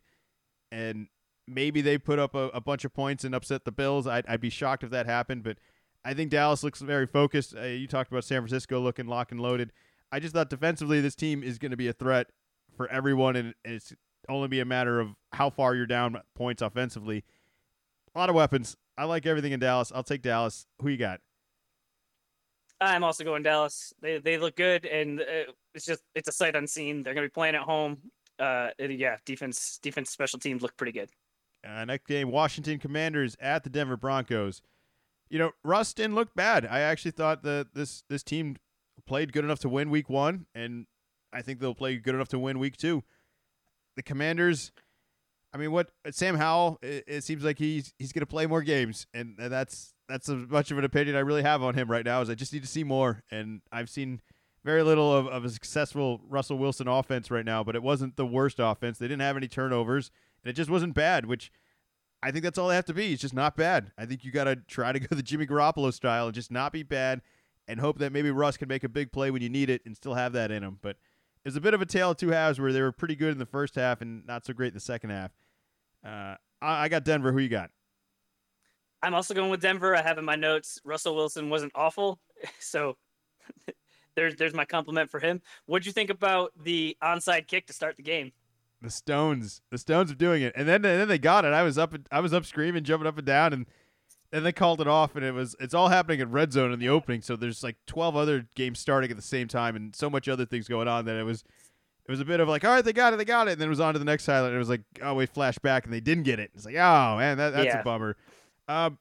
[0.72, 1.08] and
[1.46, 4.06] maybe they put up a, a bunch of points and upset the Bills.
[4.06, 5.58] I'd, I'd be shocked if that happened, but
[6.04, 7.54] I think Dallas looks very focused.
[7.56, 9.72] Uh, you talked about San Francisco looking lock and loaded.
[10.14, 12.28] I just thought defensively this team is going to be a threat
[12.76, 13.92] for everyone, and it's
[14.28, 17.24] only be a matter of how far you're down points offensively.
[18.14, 18.76] A lot of weapons.
[18.96, 19.90] I like everything in Dallas.
[19.92, 20.68] I'll take Dallas.
[20.80, 21.18] Who you got?
[22.80, 23.92] I'm also going Dallas.
[24.02, 27.02] They they look good, and uh, it's just it's a sight unseen.
[27.02, 27.98] They're going to be playing at home.
[28.38, 31.10] Uh, yeah, defense, defense, special teams look pretty good.
[31.66, 34.62] Uh, next game, Washington Commanders at the Denver Broncos.
[35.28, 36.64] You know, Russ didn't look bad.
[36.66, 38.58] I actually thought that this this team
[39.06, 40.86] played good enough to win Week One, and
[41.32, 43.02] I think they'll play good enough to win Week Two.
[43.96, 44.72] The Commanders.
[45.52, 46.78] I mean, what Sam Howell?
[46.82, 50.48] It, it seems like he's he's going to play more games, and that's that's as
[50.48, 52.20] much of an opinion I really have on him right now.
[52.20, 54.20] Is I just need to see more, and I've seen
[54.64, 57.62] very little of, of a successful Russell Wilson offense right now.
[57.62, 58.98] But it wasn't the worst offense.
[58.98, 60.10] They didn't have any turnovers,
[60.42, 61.26] and it just wasn't bad.
[61.26, 61.52] Which
[62.22, 63.12] I think that's all they have to be.
[63.12, 63.92] It's just not bad.
[63.98, 66.72] I think you got to try to go the Jimmy Garoppolo style and just not
[66.72, 67.20] be bad,
[67.66, 69.96] and hope that maybe Russ can make a big play when you need it and
[69.96, 70.78] still have that in him.
[70.82, 70.96] But
[71.44, 73.32] it was a bit of a tale of two halves where they were pretty good
[73.32, 75.32] in the first half and not so great in the second half.
[76.04, 77.32] Uh, I, I got Denver.
[77.32, 77.70] Who you got?
[79.02, 79.94] I'm also going with Denver.
[79.94, 82.18] I have in my notes Russell Wilson wasn't awful,
[82.60, 82.96] so
[84.16, 85.42] there's there's my compliment for him.
[85.66, 88.32] What'd you think about the onside kick to start the game?
[88.80, 91.52] The Stones, the Stones are doing it, and then and then they got it.
[91.52, 93.66] I was up, I was up screaming, jumping up and down, and
[94.34, 96.78] then they called it off, and it was it's all happening in red zone in
[96.78, 97.22] the opening.
[97.22, 100.44] So there's like 12 other games starting at the same time, and so much other
[100.46, 101.44] things going on that it was
[102.06, 103.60] it was a bit of like, all right, they got it, they got it, and
[103.60, 104.48] then it was on to the next highlight.
[104.48, 106.50] And it was like, oh, we flash back, and they didn't get it.
[106.54, 107.80] It's like, oh man, that, that's Yeah.
[107.80, 108.16] a bummer.
[108.68, 108.98] Um,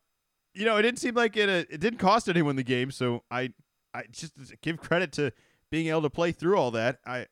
[0.53, 1.49] you know, it didn't seem like it.
[1.49, 3.53] Uh, it didn't cost anyone the game, so I,
[3.93, 5.31] I just give credit to
[5.71, 6.99] being able to play through all that.
[7.05, 7.25] I,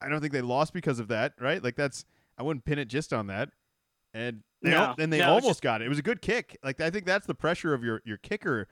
[0.00, 1.62] I don't think they lost because of that, right?
[1.62, 2.04] Like that's
[2.38, 3.50] I wouldn't pin it just on that.
[4.14, 5.86] And they No, al- and they no, almost just- got it.
[5.86, 6.58] It was a good kick.
[6.62, 8.68] Like I think that's the pressure of your your kicker.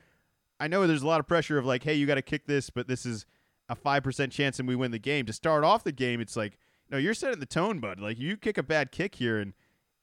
[0.61, 2.69] I know there's a lot of pressure of like, hey, you got to kick this,
[2.71, 3.27] but this is
[3.69, 5.25] a five percent chance and we win the game.
[5.27, 6.59] To start off the game, it's like,
[6.91, 8.01] no, you're setting the tone, bud.
[8.01, 9.53] Like you kick a bad kick here, and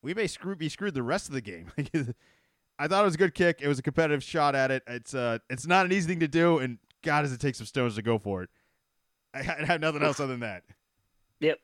[0.01, 1.71] we may screw be screwed the rest of the game.
[2.77, 3.59] I thought it was a good kick.
[3.61, 4.83] It was a competitive shot at it.
[4.88, 7.65] It's uh, it's not an easy thing to do, and God, does it take some
[7.67, 8.49] stones to go for it.
[9.33, 10.63] I had had nothing else other than that.
[11.41, 11.59] Yep.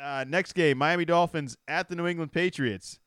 [0.00, 2.98] Uh, next game, Miami Dolphins at the New England Patriots.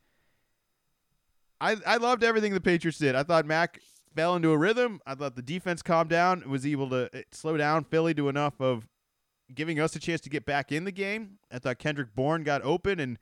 [1.61, 3.15] I I loved everything the Patriots did.
[3.15, 3.79] I thought Mac
[4.15, 5.01] fell into a rhythm.
[5.05, 8.59] I thought the defense calmed down was able to uh, slow down Philly to enough
[8.59, 8.87] of
[9.53, 11.39] giving us a chance to get back in the game.
[11.51, 13.17] I thought Kendrick Bourne got open and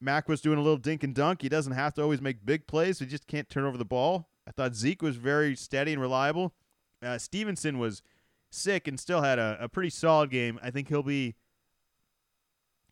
[0.00, 1.42] Mac was doing a little dink and dunk.
[1.42, 2.98] He doesn't have to always make big plays.
[2.98, 4.28] He just can't turn over the ball.
[4.46, 6.54] I thought Zeke was very steady and reliable.
[7.02, 8.02] Uh, Stevenson was
[8.50, 10.58] sick and still had a, a pretty solid game.
[10.62, 11.34] I think he'll be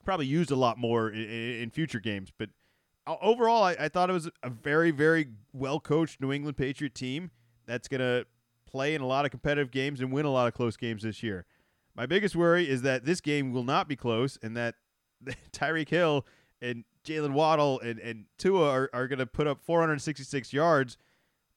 [0.05, 2.31] probably used a lot more in, in future games.
[2.37, 2.51] But
[3.21, 7.31] overall, I, I thought it was a very, very well coached New England Patriot team
[7.67, 8.27] that's going to
[8.67, 11.23] play in a lot of competitive games and win a lot of close games this
[11.23, 11.47] year.
[11.95, 14.77] My biggest worry is that this game will not be close and that
[15.53, 16.27] Tyreek Hill
[16.61, 20.97] and Jaylen Waddle and, and Tua are, are going to put up 466 yards,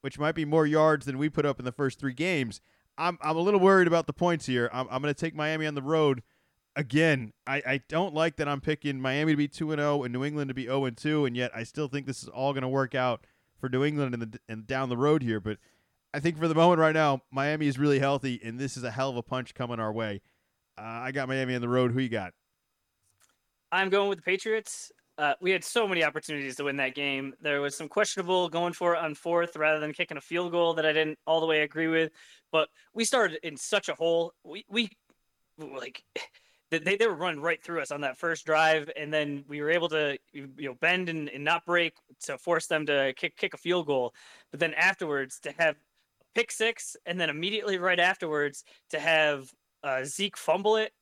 [0.01, 2.61] which might be more yards than we put up in the first three games.
[2.97, 4.69] I'm, I'm a little worried about the points here.
[4.73, 6.23] I'm, I'm going to take Miami on the road
[6.75, 7.33] again.
[7.45, 10.23] I, I don't like that I'm picking Miami to be 2 and 0 and New
[10.23, 12.63] England to be 0 and 2, and yet I still think this is all going
[12.63, 13.25] to work out
[13.59, 15.39] for New England and, the, and down the road here.
[15.39, 15.57] But
[16.13, 18.91] I think for the moment right now, Miami is really healthy, and this is a
[18.91, 20.21] hell of a punch coming our way.
[20.77, 21.91] Uh, I got Miami on the road.
[21.91, 22.33] Who you got?
[23.71, 24.91] I'm going with the Patriots.
[25.17, 27.33] Uh, we had so many opportunities to win that game.
[27.41, 30.73] There was some questionable going for it on fourth rather than kicking a field goal
[30.73, 32.11] that I didn't all the way agree with.
[32.51, 34.33] But we started in such a hole.
[34.43, 34.89] We we
[35.59, 36.03] like
[36.79, 39.69] they they were running right through us on that first drive, and then we were
[39.69, 41.93] able to you know bend and, and not break
[42.23, 44.13] to force them to kick kick a field goal.
[44.51, 45.75] But then afterwards to have
[46.33, 49.51] pick six, and then immediately right afterwards to have
[49.83, 50.93] uh, Zeke fumble it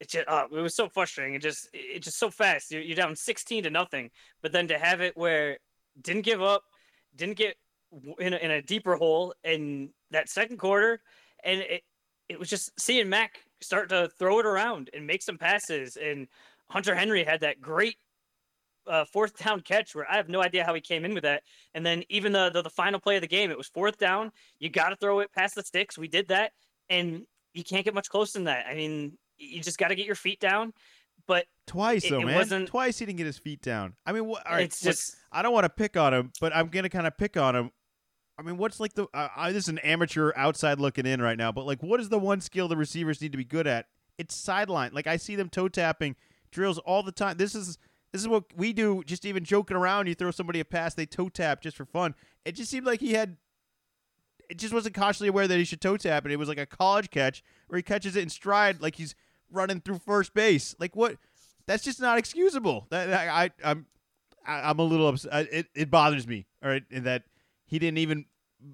[0.00, 1.34] it just uh, it was so frustrating.
[1.34, 2.70] It just it just so fast.
[2.70, 4.10] You're, you're down sixteen to nothing,
[4.42, 5.58] but then to have it where
[6.00, 6.62] didn't give up,
[7.16, 7.56] didn't get
[8.18, 11.00] in a, in a deeper hole in that second quarter,
[11.42, 11.82] and it
[12.28, 16.28] it was just seeing Mac start to throw it around and make some passes, and
[16.70, 17.96] Hunter Henry had that great.
[18.86, 21.42] Uh, fourth down catch where I have no idea how he came in with that,
[21.74, 24.32] and then even the the, the final play of the game, it was fourth down.
[24.60, 25.98] You got to throw it past the sticks.
[25.98, 26.52] We did that,
[26.88, 28.64] and you can't get much closer than that.
[28.66, 30.72] I mean, you just got to get your feet down.
[31.26, 32.36] But Twice It- though, it man.
[32.36, 33.94] wasn't- Twice he didn't get his feet down.
[34.06, 34.46] I mean, what?
[34.46, 37.06] All right, it's just I don't want to pick on him, but I'm gonna kind
[37.06, 37.70] of pick on him.
[38.38, 39.06] I mean, what's like the?
[39.12, 42.08] Uh, I, this is an amateur outside looking in right now, but like, what is
[42.08, 43.86] the one skill the receivers need to be good at?
[44.16, 44.90] It's sideline.
[44.92, 46.16] Like I see them toe tapping
[46.50, 47.36] drills all the time.
[47.36, 47.78] This is
[48.12, 49.02] This is what we do.
[49.04, 52.14] Just even joking around, you throw somebody a pass, they toe tap just for fun.
[52.44, 53.36] It just seemed like he had.
[54.48, 56.64] It just wasn't consciously aware that he should toe tap, and it was like a
[56.64, 59.14] college catch where he catches it in stride, like he's
[59.50, 60.74] running through first base.
[60.78, 61.18] Like what?
[61.66, 62.86] That's just not excusable.
[62.90, 63.86] That I, I I'm
[64.46, 65.48] I, I'm a little upset.
[65.52, 66.46] It it bothers me.
[66.62, 67.24] All right, in that
[67.68, 68.24] he didn't even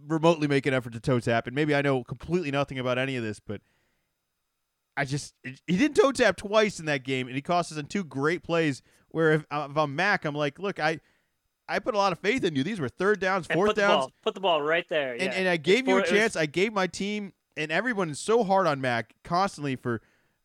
[0.08, 3.16] remotely make an effort to toe tap, and maybe I know completely nothing about any
[3.16, 3.60] of this, but
[4.96, 7.86] I just he didn't toe tap twice in that game, and he cost us in
[7.86, 8.80] two great plays.
[9.08, 11.00] Where if, uh, if I'm Mac, I'm like, look, I
[11.68, 12.62] I put a lot of faith in you.
[12.62, 15.12] These were third downs, fourth put the downs, ball, put the ball right there.
[15.12, 15.30] and, yeah.
[15.32, 16.36] and I It's gave you a it was- chance.
[16.36, 20.00] I gave my team and everyone is so hard on Mac constantly for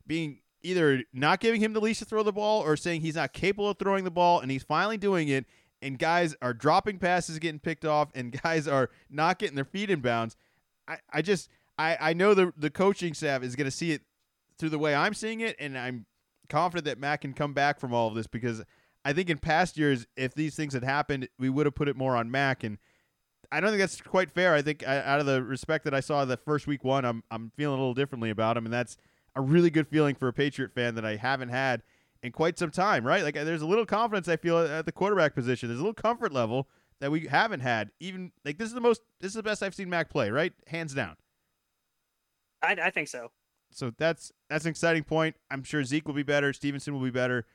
[0.06, 3.34] being either not giving him the leash to throw the ball or saying he's not
[3.34, 5.45] capable of throwing the ball, and he's finally doing it.
[5.82, 9.90] And guys are dropping passes, getting picked off, and guys are not getting their feet
[9.90, 10.36] in bounds.
[10.88, 14.02] I, I just I, I know the the coaching staff is going to see it
[14.58, 16.06] through the way I'm seeing it, and I'm
[16.50, 18.64] confident that Mac can come back from all of this because
[19.06, 21.96] I think in past years, if these things had happened, we would have put it
[21.96, 22.78] more on Mac, and
[23.52, 24.54] I don't think that's quite fair.
[24.54, 27.24] I think uh, out of the respect that I saw the first week one, I'm
[27.32, 28.98] I'm feeling a little differently about him, and that's
[29.36, 31.84] a really good feeling for a Patriot fan that I haven't had
[32.24, 33.06] in quite some time.
[33.06, 33.24] Right?
[33.24, 35.70] Like there's a little confidence I feel at the quarterback position.
[35.70, 36.68] There's a little comfort level
[37.00, 37.92] that we haven't had.
[38.00, 40.30] Even like this is the most this is the best I've seen Mac play.
[40.30, 40.54] Right?
[40.68, 41.16] Hands down.
[42.62, 43.32] I, I think so.
[43.72, 45.36] So that's that's an exciting point.
[45.52, 46.54] I'm sure Zeke will be better.
[46.54, 47.46] Stevenson will be better.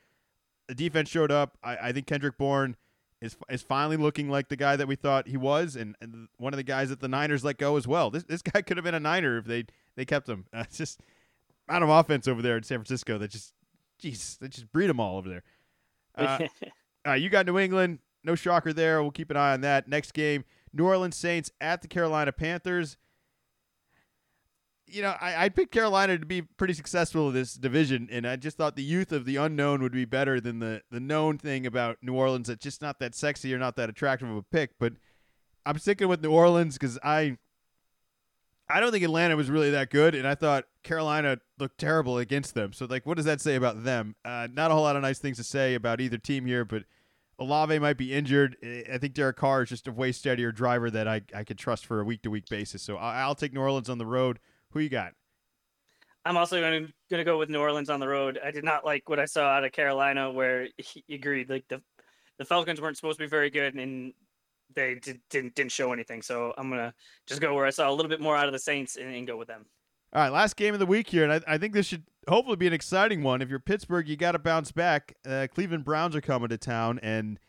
[0.67, 1.57] The defense showed up.
[1.63, 2.75] I, I think Kendrick Bourne
[3.21, 6.53] is is finally looking like the guy that we thought he was, and, and one
[6.53, 8.09] of the guys that the Niners let go as well.
[8.09, 10.45] This this guy could have been a Niner if they they kept him.
[10.53, 11.01] Uh, it's just
[11.67, 13.53] out of offense over there in San Francisco that just,
[14.01, 15.43] jeez, they just breed them all over there.
[16.17, 16.39] Uh,
[17.11, 17.99] right, you got New England.
[18.23, 19.01] No shocker there.
[19.01, 19.89] We'll keep an eye on that.
[19.89, 22.95] Next game, New Orleans Saints at the Carolina Panthers.
[24.87, 28.37] You know, I, I picked Carolina to be pretty successful in this division, and I
[28.37, 31.65] just thought the youth of the unknown would be better than the, the known thing
[31.65, 34.71] about New Orleans that's just not that sexy or not that attractive of a pick.
[34.79, 34.93] But
[35.65, 37.37] I'm sticking with New Orleans because I
[38.67, 42.55] I don't think Atlanta was really that good, and I thought Carolina looked terrible against
[42.55, 42.73] them.
[42.73, 44.15] So, like, what does that say about them?
[44.25, 46.83] Uh, not a whole lot of nice things to say about either team here, but
[47.37, 48.57] Olave might be injured.
[48.91, 51.85] I think Derek Carr is just a way steadier driver that I, I could trust
[51.85, 52.81] for a week to week basis.
[52.81, 54.39] So, I'll take New Orleans on the road.
[54.71, 55.13] Who you got?
[56.25, 58.39] I'm also going to going to go with New Orleans on the road.
[58.43, 61.81] I did not like what I saw out of Carolina, where he agreed like the
[62.39, 64.11] the Falcons weren't supposed to be very good, and
[64.75, 66.21] they did, didn't didn't show anything.
[66.21, 66.93] So I'm gonna
[67.27, 69.25] just go where I saw a little bit more out of the Saints and, and
[69.27, 69.65] go with them.
[70.13, 72.55] All right, last game of the week here, and I, I think this should hopefully
[72.55, 73.41] be an exciting one.
[73.41, 75.15] If you're Pittsburgh, you got to bounce back.
[75.27, 77.39] Uh, Cleveland Browns are coming to town, and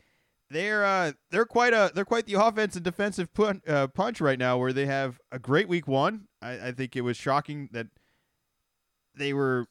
[0.50, 4.38] they're uh, they're quite a they're quite the offense and defensive pun- uh, punch right
[4.38, 4.58] now.
[4.58, 6.28] Where they have a great week one.
[6.42, 7.86] I, I think it was shocking that
[9.14, 9.66] they were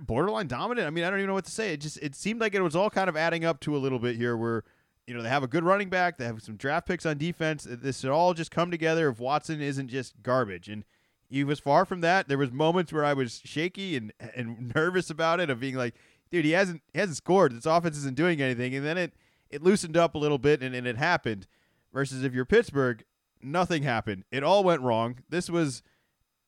[0.00, 0.86] borderline dominant.
[0.86, 1.72] I mean, I don't even know what to say.
[1.72, 3.98] It just it seemed like it was all kind of adding up to a little
[3.98, 4.64] bit here, where
[5.08, 7.66] you know they have a good running back, they have some draft picks on defense.
[7.68, 10.84] This should all just come together if Watson isn't just garbage and.
[11.30, 12.26] He was far from that.
[12.26, 15.94] There was moments where I was shaky and and nervous about it, of being like,
[16.30, 17.52] "Dude, he hasn't he hasn't scored.
[17.52, 19.12] This offense isn't doing anything." And then it
[19.50, 21.46] it loosened up a little bit, and, and it happened.
[21.92, 23.04] Versus if you're Pittsburgh,
[23.42, 24.24] nothing happened.
[24.30, 25.18] It all went wrong.
[25.28, 25.82] This was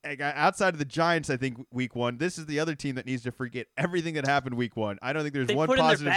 [0.05, 1.31] outside of the Giants.
[1.31, 2.19] I think week one.
[2.19, 4.99] This is the other team that needs to forget everything that happened week one.
[5.03, 6.13] I don't think there's They one positive.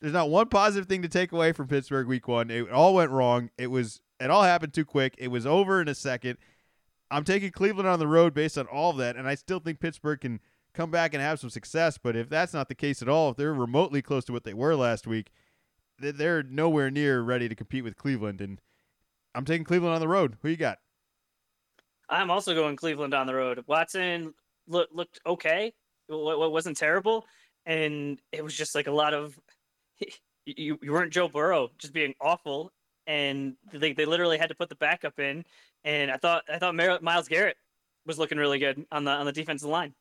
[0.00, 2.50] There's not one positive thing to take away from Pittsburgh week one.
[2.50, 3.50] It all went wrong.
[3.58, 5.14] It was it all happened too quick.
[5.18, 6.38] It was over in a second.
[7.10, 9.78] I'm taking Cleveland on the road based on all of that, and I still think
[9.78, 10.40] Pittsburgh can
[10.74, 11.98] come back and have some success.
[11.98, 14.54] But if that's not the case at all, if they're remotely close to what they
[14.54, 15.30] were last week,
[15.98, 18.40] they're nowhere near ready to compete with Cleveland.
[18.40, 18.60] And
[19.34, 20.36] I'm taking Cleveland on the road.
[20.42, 20.78] Who you got?
[22.08, 23.64] I'm also going Cleveland on the road.
[23.66, 24.34] Watson
[24.68, 25.72] look, looked okay.
[26.08, 27.26] What wasn't terrible,
[27.64, 29.38] and it was just like a lot of
[30.46, 30.78] you.
[30.80, 32.70] You weren't Joe Burrow just being awful,
[33.06, 35.44] and they they literally had to put the backup in.
[35.84, 37.56] And I thought I thought Myles Garrett
[38.06, 39.94] was looking really good on the on the defensive line.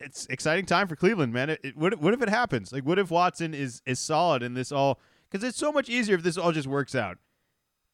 [0.00, 1.50] It's exciting time for Cleveland, man.
[1.50, 2.72] It, it, what, what if it happens?
[2.72, 5.00] Like, what if Watson is is solid and this all?
[5.30, 7.18] Because it's so much easier if this all just works out.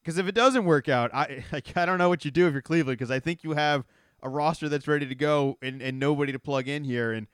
[0.05, 2.53] Because if it doesn't work out, I like, I don't know what you do if
[2.53, 2.99] you're Cleveland.
[2.99, 3.85] Because I think you have
[4.21, 7.27] a roster that's ready to go and, and nobody to plug in here, and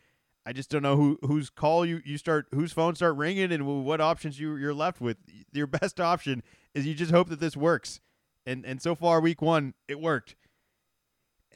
[0.45, 3.85] I just don't know who whose call you, you start, whose phone start ringing, and
[3.85, 5.17] what options you you're left with.
[5.51, 6.43] Your best option
[6.73, 7.99] is you just hope that this works,
[8.45, 10.35] and and so far week one it worked,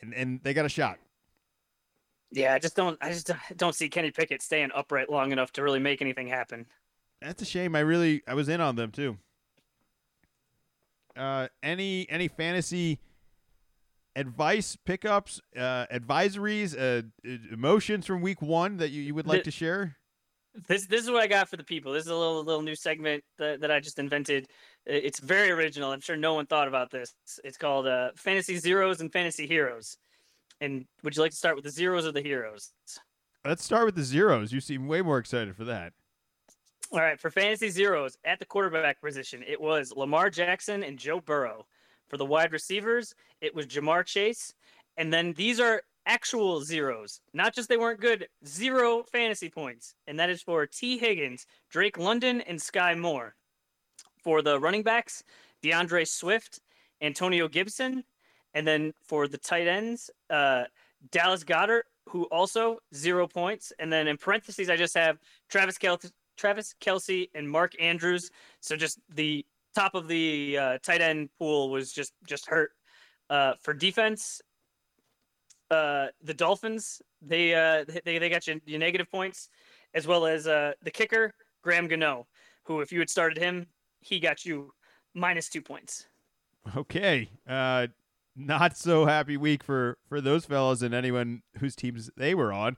[0.02, 1.00] and and they got a shot.
[2.32, 5.64] Yeah, I just don't I just don't see Kenny Pickett staying upright long enough to
[5.64, 6.66] really make anything happen.
[7.22, 7.74] That's a shame.
[7.74, 9.18] I really I was in on them too.
[11.16, 13.00] Uh, any any fantasy
[14.16, 17.04] advice, pickups, uh, advisories, uh,
[17.52, 19.98] emotions from week one that you, you would like The- to share?
[20.70, 21.92] This this is what I got for the people.
[21.92, 24.48] This is a little little new segment that, that I just invented.
[24.86, 25.92] It's very original.
[25.92, 27.14] I'm sure no one thought about this.
[27.44, 29.98] It's called uh, Fantasy Zeros and Fantasy Heroes.
[30.62, 32.72] And would you like to start with the zeros or the heroes?
[33.44, 34.54] Let's start with the zeros.
[34.54, 35.92] You seem way more excited for that.
[36.92, 41.20] All right, for fantasy zeros at the quarterback position, it was Lamar Jackson and Joe
[41.20, 41.66] Burrow.
[42.08, 44.54] For the wide receivers, it was Ja'Marr Chase.
[44.96, 49.96] And then these are actual zeros, not just they weren't good, zero fantasy points.
[50.06, 53.36] And that is for Tee Higgins, Drake London, and Sky Moore.
[54.24, 55.24] For the running backs,
[55.64, 56.62] D'Andre Swift,
[57.02, 58.04] Antonio Gibson.
[58.54, 60.66] And then for the tight ends, uh,
[61.12, 63.74] Dallas Goedert, who also zero points.
[63.80, 65.18] And then in parentheses, I just have
[65.50, 68.32] Travis Kelce, Travis Kelce, and Mark Andrews.
[68.60, 69.46] So just the
[69.76, 72.72] top of the uh, tight end pool was just just hurt.
[73.30, 74.42] Uh, for defense,
[75.72, 79.50] uh, the Dolphins they uh, they they got you, you negative points,
[79.94, 81.34] as well as uh, the kicker
[81.64, 82.28] Graham Gano,
[82.64, 83.68] who if you had started him,
[84.00, 84.72] he got you
[85.14, 86.08] minus two points.
[86.76, 87.88] Okay, uh,
[88.36, 92.78] not so happy week for for those fellas and anyone whose teams they were on.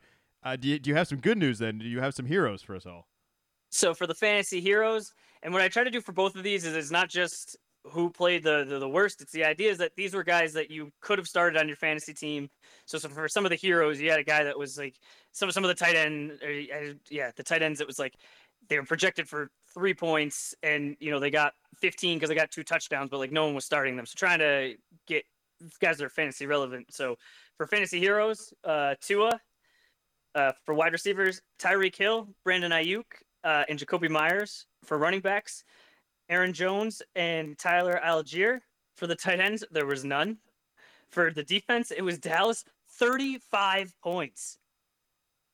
[0.61, 1.79] Do you, do you have some good news then?
[1.79, 3.09] Do you have some heroes for us all?
[3.69, 5.13] So for the fantasy heroes,
[5.43, 7.57] and what I try to do for both of these is it's not just
[7.91, 9.21] who played the, the, the worst.
[9.21, 11.77] It's the idea is that these were guys that you could have started on your
[11.77, 12.49] fantasy team.
[12.85, 14.95] So, so for some of the heroes, you had a guy that was like
[15.31, 17.81] some some of the tight end, or, uh, yeah, the tight ends.
[17.81, 18.15] It was like
[18.69, 22.51] they were projected for three points, and you know they got 15 because they got
[22.51, 24.05] two touchdowns, but like no one was starting them.
[24.05, 24.75] So trying to
[25.07, 25.23] get
[25.79, 26.87] guys that are fantasy relevant.
[26.93, 27.17] So
[27.57, 29.39] for fantasy heroes, uh, Tua.
[30.35, 33.05] Uh, for wide receivers, Tyreek Hill, Brandon Aiyuk,
[33.43, 34.65] uh, and Jakobi Meyers.
[34.83, 35.63] For running backs,
[36.29, 38.59] Aaron Jones and Tyler Allgeier
[38.95, 40.37] For the tight ends, there was none.
[41.09, 44.57] For the defense, it was Dallas, 35 points.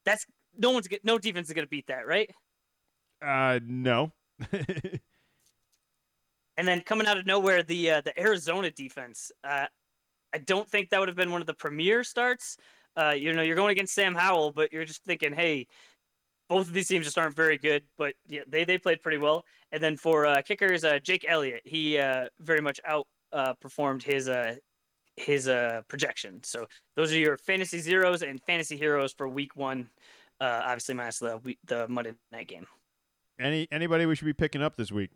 [0.06, 0.26] That's
[0.58, 2.30] no one's get, no defense is gonna beat that, right?
[3.22, 4.12] Uh, no.
[6.58, 9.32] and then coming out of nowhere, the uh, the Arizona defense.
[9.44, 9.68] Uh,
[10.34, 12.58] I don't think that would have been one of the premier starts.
[12.96, 15.68] Uh, you know, you're going against Sam Howell, but you're just thinking, hey,
[16.50, 19.46] both of these teams just aren't very good, but yeah, they they played pretty well.
[19.72, 24.04] And then for uh, kickers, uh, Jake Elliott, he uh, very much out uh, performed
[24.04, 24.56] his uh,
[25.16, 26.42] his uh, projection.
[26.44, 26.66] So
[26.96, 29.90] those are your fantasy zeros and fantasy heroes for week one.
[30.40, 32.68] Uh, obviously, minus the the Monday night game.
[33.40, 35.12] Any anybody we should be picking up this week?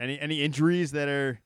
[0.00, 1.40] Any any injuries that are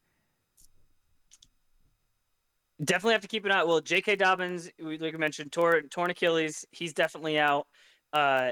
[2.84, 3.64] definitely have to keep an eye.
[3.64, 4.16] Well, J.K.
[4.16, 6.64] Dobbins, like I mentioned, torn torn Achilles.
[6.70, 7.66] He's definitely out.
[8.12, 8.50] Uh,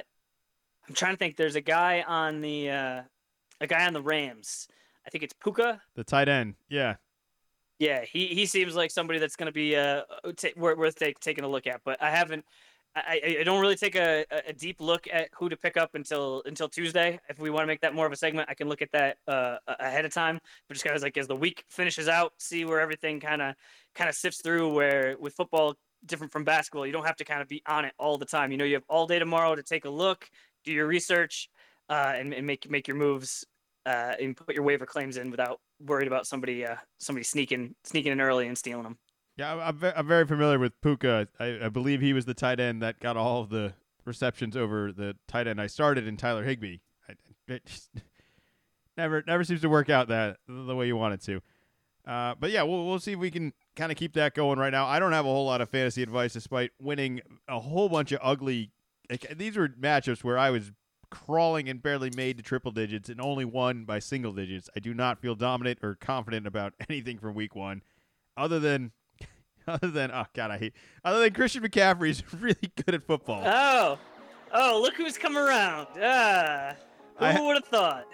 [0.88, 1.36] I'm trying to think.
[1.36, 3.02] There's a guy on the uh,
[3.60, 4.68] a guy on the Rams.
[5.06, 6.54] I think it's Puka, the tight end.
[6.68, 6.96] Yeah,
[7.78, 8.04] yeah.
[8.04, 10.02] He he seems like somebody that's going to be uh
[10.36, 11.80] t- worth take, taking a look at.
[11.84, 12.44] But I haven't.
[12.98, 16.42] I, I don't really take a, a deep look at who to pick up until
[16.46, 17.20] until Tuesday.
[17.28, 19.18] If we want to make that more of a segment, I can look at that
[19.28, 20.40] uh, ahead of time.
[20.66, 23.54] But just kind of like as the week finishes out, see where everything kind of
[23.94, 24.72] kind of sifts through.
[24.72, 25.74] Where with football,
[26.06, 28.50] different from basketball, you don't have to kind of be on it all the time.
[28.50, 30.28] You know, you have all day tomorrow to take a look,
[30.64, 31.50] do your research,
[31.88, 33.44] uh, and, and make make your moves
[33.86, 38.12] uh, and put your waiver claims in without worried about somebody uh, somebody sneaking sneaking
[38.12, 38.98] in early and stealing them.
[39.36, 41.28] Yeah, I'm, very familiar with Puka.
[41.38, 43.74] I, I believe he was the tight end that got all of the
[44.06, 46.78] receptions over the tight end I started in Tyler Higbee.
[47.06, 47.14] I,
[47.48, 47.90] it just
[48.96, 51.42] never never seems to work out that the way you want it to.
[52.10, 54.72] Uh, but yeah, we'll we'll see if we can kind of keep that going right
[54.72, 54.86] now.
[54.86, 58.20] I don't have a whole lot of fantasy advice, despite winning a whole bunch of
[58.22, 58.70] ugly.
[59.08, 60.72] Like, these were matchups where I was
[61.10, 64.68] crawling and barely made to triple digits and only won by single digits.
[64.74, 67.82] I do not feel dominant or confident about anything from week one,
[68.36, 68.92] other than
[69.68, 70.72] other than oh god, I hate
[71.04, 73.42] other than Christian McCaffrey is really good at football.
[73.46, 73.98] Oh,
[74.52, 75.88] oh, look who's come around.
[76.00, 76.74] Ah,
[77.18, 78.06] who would have thought?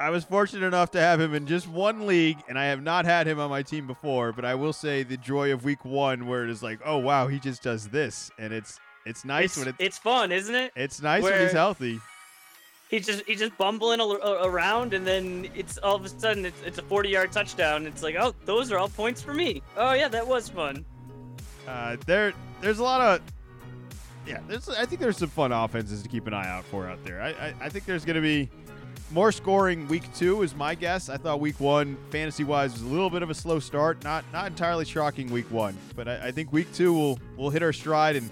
[0.00, 3.04] I was fortunate enough to have him in just one league, and I have not
[3.04, 4.32] had him on my team before.
[4.32, 7.26] But I will say the joy of week one, where it is like, oh wow,
[7.26, 10.72] he just does this, and it's it's nice it's, when it's it's fun, isn't it?
[10.76, 12.00] It's nice where when he's healthy.
[12.90, 16.78] He's just he's just bumbling around, and then it's all of a sudden it's, it's
[16.78, 17.86] a forty yard touchdown.
[17.86, 19.62] It's like, oh, those are all points for me.
[19.76, 20.84] Oh yeah, that was fun.
[21.66, 23.20] Uh, there there's a lot of
[24.26, 24.38] yeah.
[24.46, 27.20] There's I think there's some fun offenses to keep an eye out for out there.
[27.20, 28.48] I I, I think there's gonna be
[29.10, 31.08] more scoring week two is my guess.
[31.08, 34.02] I thought week one, fantasy wise, was a little bit of a slow start.
[34.04, 37.62] Not not entirely shocking week one, but I, I think week two will will hit
[37.62, 38.30] our stride, and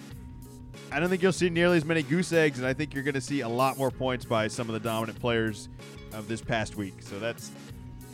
[0.92, 3.14] I don't think you'll see nearly as many goose eggs, and I think you're going
[3.14, 5.68] to see a lot more points by some of the dominant players
[6.12, 6.94] of this past week.
[7.00, 7.50] So that's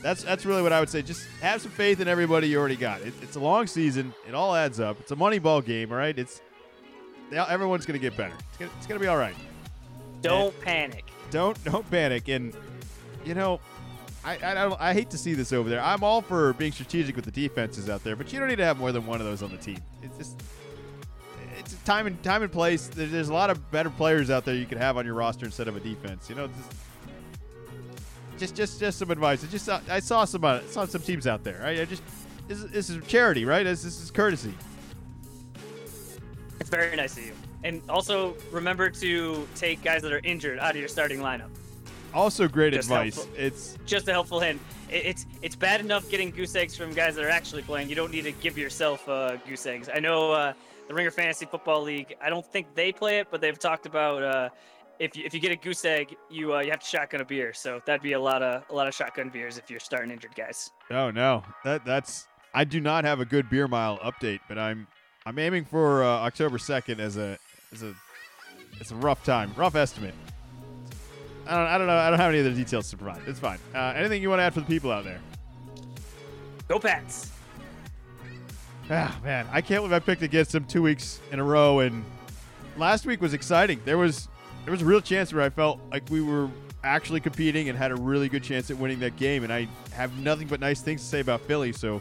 [0.01, 1.03] that's that's really what I would say.
[1.03, 3.01] Just have some faith in everybody you already got.
[3.03, 4.15] It, it's a long season.
[4.29, 5.01] It all adds up.
[5.01, 6.17] It's a money ball game, right?
[6.19, 6.41] It's
[7.33, 8.35] everyone's going to get better.
[8.61, 9.35] It's going to be all right.
[10.21, 11.12] Don't panic.
[11.33, 12.29] Don't don't panic.
[12.29, 12.55] And
[13.25, 13.59] you know,
[14.25, 15.83] I I, I hate to see this over there.
[15.83, 18.65] I'm all for being strategic with the defenses out there, but you don't need to
[18.65, 19.79] have more than one of those on the team.
[20.03, 20.43] It's just
[21.59, 22.89] it's time and time and place.
[22.89, 25.69] There's, a lot of better players out there you could have on your roster instead
[25.69, 26.29] of a defense.
[26.29, 26.73] You know, just
[28.39, 29.43] just just, just some advice.
[29.43, 31.65] I just saw, I saw some uh, saw some teams out there.
[31.65, 32.03] I just
[32.49, 33.65] this is, this is charity, right?
[33.65, 34.53] This, this is courtesy.
[36.61, 37.33] It's very nice of you.
[37.65, 41.49] And also remember to take guys that are injured out of your starting lineup.
[42.15, 43.15] Also, great Just advice.
[43.17, 43.35] helpful.
[43.39, 44.61] It's Just a helpful hint.
[44.91, 47.89] It's it's bad enough getting goose eggs from guys that are actually playing.
[47.89, 49.89] You don't need to give yourself uh, goose eggs.
[49.93, 50.53] I know uh,
[50.89, 52.15] the Ringer Fantasy Football League.
[52.21, 54.49] I don't think they play it, but they've talked about uh,
[54.99, 57.25] if you, if you get a goose egg, you uh, you have to shotgun a
[57.25, 57.55] beer.
[57.55, 60.35] So that'd be a lot of a lot of shotgun beers if you're starting injured
[60.35, 60.71] guys.
[60.91, 64.87] oh no, that that's I do not have a good beer mile update, but I'm
[65.25, 67.39] I'm aiming for uh, October second as a
[67.73, 67.95] as a
[68.81, 70.15] it's a rough time, rough estimate.
[71.47, 73.23] I don't I don't know I don't have any other details to provide.
[73.27, 73.59] It's fine.
[73.75, 75.21] Uh, anything you want to add for the people out there?
[76.69, 77.31] Go Pats!
[78.91, 82.05] Ah man, I can't believe I picked against them two weeks in a row, and
[82.77, 83.81] last week was exciting.
[83.85, 84.29] There was
[84.65, 86.49] there was a real chance where I felt like we were
[86.85, 90.17] actually competing and had a really good chance at winning that game, and I have
[90.19, 91.73] nothing but nice things to say about Philly.
[91.73, 92.01] So,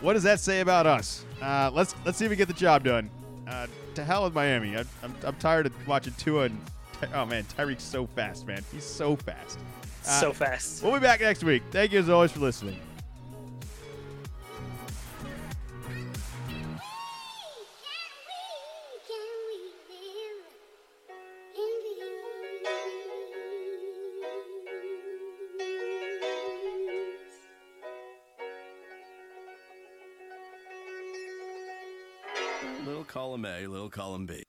[0.00, 1.24] what does that say about us?
[1.40, 3.10] Uh, let's let's see if we get the job done.
[3.46, 4.76] Uh, to hell with Miami.
[4.76, 6.60] I, I'm I'm tired of watching Tua and
[7.14, 8.62] oh man, Tyreek's so fast, man.
[8.72, 9.58] He's so fast.
[10.06, 10.82] Uh, so fast.
[10.82, 11.62] We'll be back next week.
[11.70, 12.78] Thank you as always for listening.
[33.46, 34.46] Column A, little column B.